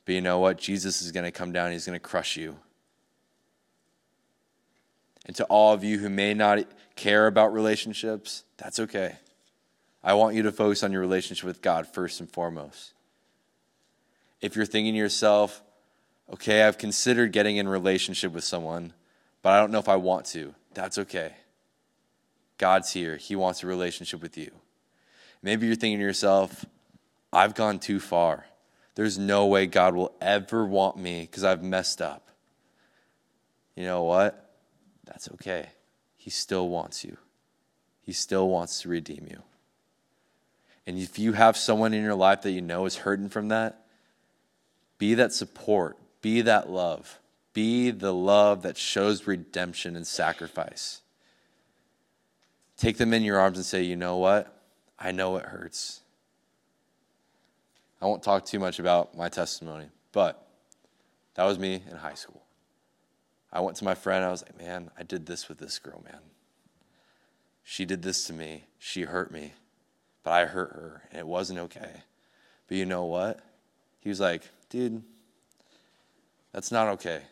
but 0.04 0.14
you 0.14 0.20
know 0.20 0.38
what? 0.38 0.58
Jesus 0.58 1.02
is 1.02 1.10
going 1.10 1.24
to 1.24 1.32
come 1.32 1.50
down, 1.50 1.72
he's 1.72 1.86
going 1.86 1.98
to 1.98 2.00
crush 2.00 2.36
you. 2.36 2.56
And 5.26 5.34
to 5.34 5.44
all 5.46 5.74
of 5.74 5.82
you 5.82 5.98
who 5.98 6.08
may 6.08 6.34
not 6.34 6.66
care 6.94 7.26
about 7.26 7.52
relationships, 7.52 8.44
that's 8.58 8.78
okay. 8.78 9.16
I 10.04 10.14
want 10.14 10.36
you 10.36 10.44
to 10.44 10.52
focus 10.52 10.84
on 10.84 10.92
your 10.92 11.00
relationship 11.00 11.44
with 11.44 11.62
God 11.62 11.88
first 11.88 12.20
and 12.20 12.30
foremost. 12.30 12.92
If 14.40 14.54
you're 14.54 14.66
thinking 14.66 14.94
to 14.94 14.98
yourself, 14.98 15.62
okay, 16.32 16.62
I've 16.62 16.78
considered 16.78 17.32
getting 17.32 17.56
in 17.56 17.68
relationship 17.68 18.32
with 18.32 18.44
someone, 18.44 18.92
but 19.42 19.52
I 19.52 19.60
don't 19.60 19.72
know 19.72 19.80
if 19.80 19.88
I 19.88 19.96
want 19.96 20.26
to. 20.26 20.54
That's 20.74 20.96
okay. 20.96 21.34
God's 22.56 22.92
here. 22.92 23.16
He 23.16 23.34
wants 23.34 23.64
a 23.64 23.66
relationship 23.66 24.22
with 24.22 24.38
you. 24.38 24.52
Maybe 25.42 25.66
you're 25.66 25.76
thinking 25.76 25.98
to 25.98 26.04
yourself, 26.04 26.64
I've 27.32 27.54
gone 27.54 27.78
too 27.78 28.00
far. 28.00 28.46
There's 28.94 29.18
no 29.18 29.46
way 29.46 29.66
God 29.66 29.94
will 29.94 30.12
ever 30.20 30.64
want 30.64 30.96
me 30.96 31.22
because 31.22 31.44
I've 31.44 31.62
messed 31.62 32.02
up. 32.02 32.28
You 33.74 33.84
know 33.84 34.02
what? 34.02 34.50
That's 35.04 35.30
okay. 35.32 35.70
He 36.16 36.30
still 36.30 36.68
wants 36.68 37.04
you, 37.04 37.16
He 38.02 38.12
still 38.12 38.48
wants 38.48 38.82
to 38.82 38.88
redeem 38.88 39.26
you. 39.30 39.42
And 40.86 40.98
if 40.98 41.18
you 41.18 41.34
have 41.34 41.56
someone 41.56 41.94
in 41.94 42.02
your 42.02 42.14
life 42.14 42.42
that 42.42 42.50
you 42.50 42.60
know 42.60 42.84
is 42.84 42.96
hurting 42.96 43.28
from 43.28 43.48
that, 43.48 43.84
be 44.98 45.14
that 45.14 45.32
support, 45.32 45.96
be 46.20 46.42
that 46.42 46.68
love. 46.68 47.18
Be 47.52 47.90
the 47.90 48.12
love 48.12 48.62
that 48.62 48.76
shows 48.76 49.26
redemption 49.26 49.96
and 49.96 50.06
sacrifice. 50.06 51.00
Take 52.76 52.96
them 52.96 53.12
in 53.12 53.22
your 53.22 53.38
arms 53.38 53.58
and 53.58 53.66
say, 53.66 53.82
you 53.82 53.96
know 53.96 54.16
what? 54.16 54.59
I 55.00 55.12
know 55.12 55.36
it 55.36 55.46
hurts. 55.46 56.00
I 58.02 58.06
won't 58.06 58.22
talk 58.22 58.44
too 58.44 58.58
much 58.58 58.78
about 58.78 59.16
my 59.16 59.28
testimony, 59.28 59.86
but 60.12 60.46
that 61.34 61.44
was 61.44 61.58
me 61.58 61.82
in 61.90 61.96
high 61.96 62.14
school. 62.14 62.42
I 63.52 63.60
went 63.60 63.76
to 63.78 63.84
my 63.84 63.94
friend. 63.94 64.24
I 64.24 64.30
was 64.30 64.42
like, 64.42 64.58
man, 64.58 64.90
I 64.98 65.02
did 65.02 65.26
this 65.26 65.48
with 65.48 65.58
this 65.58 65.78
girl, 65.78 66.02
man. 66.04 66.20
She 67.64 67.84
did 67.84 68.02
this 68.02 68.24
to 68.24 68.32
me. 68.32 68.64
She 68.78 69.02
hurt 69.02 69.30
me, 69.30 69.54
but 70.22 70.32
I 70.32 70.44
hurt 70.46 70.72
her, 70.72 71.02
and 71.10 71.20
it 71.20 71.26
wasn't 71.26 71.58
okay. 71.60 72.02
But 72.68 72.76
you 72.76 72.86
know 72.86 73.04
what? 73.04 73.40
He 74.00 74.08
was 74.08 74.20
like, 74.20 74.42
dude, 74.68 75.02
that's 76.52 76.70
not 76.70 76.88
okay. 76.88 77.22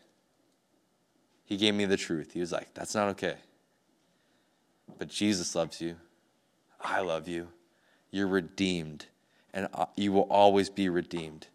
He 1.49 1.57
gave 1.57 1.75
me 1.75 1.87
the 1.87 1.97
truth. 1.97 2.33
He 2.35 2.41
was 2.41 2.53
like, 2.53 2.75
That's 2.75 2.95
not 2.95 3.09
okay. 3.09 3.37
But 4.99 5.09
Jesus 5.09 5.55
loves 5.55 5.81
you. 5.81 5.97
I 6.79 7.01
love 7.01 7.27
you. 7.27 7.49
You're 8.11 8.29
redeemed, 8.29 9.07
and 9.53 9.69
uh, 9.75 9.87
you 9.97 10.13
will 10.13 10.23
always 10.23 10.71
be 10.71 10.89
redeemed. 10.89 11.47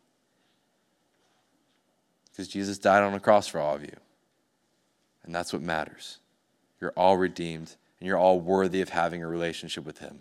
Because 2.32 2.48
Jesus 2.48 2.78
died 2.78 3.04
on 3.04 3.13
the 3.13 3.20
cross 3.20 3.48
for 3.48 3.60
all 3.60 3.76
of 3.76 3.84
you. 3.84 3.96
And 5.24 5.34
that's 5.34 5.54
what 5.54 5.62
matters. 5.62 6.20
You're 6.82 6.94
all 6.98 7.18
redeemed, 7.18 7.76
and 8.00 8.08
you're 8.08 8.18
all 8.18 8.39
worthy 8.39 8.82
of 8.82 8.89
having 8.89 9.24
a 9.24 9.28
relationship 9.28 9.86
with 9.86 10.00
Him. 10.00 10.20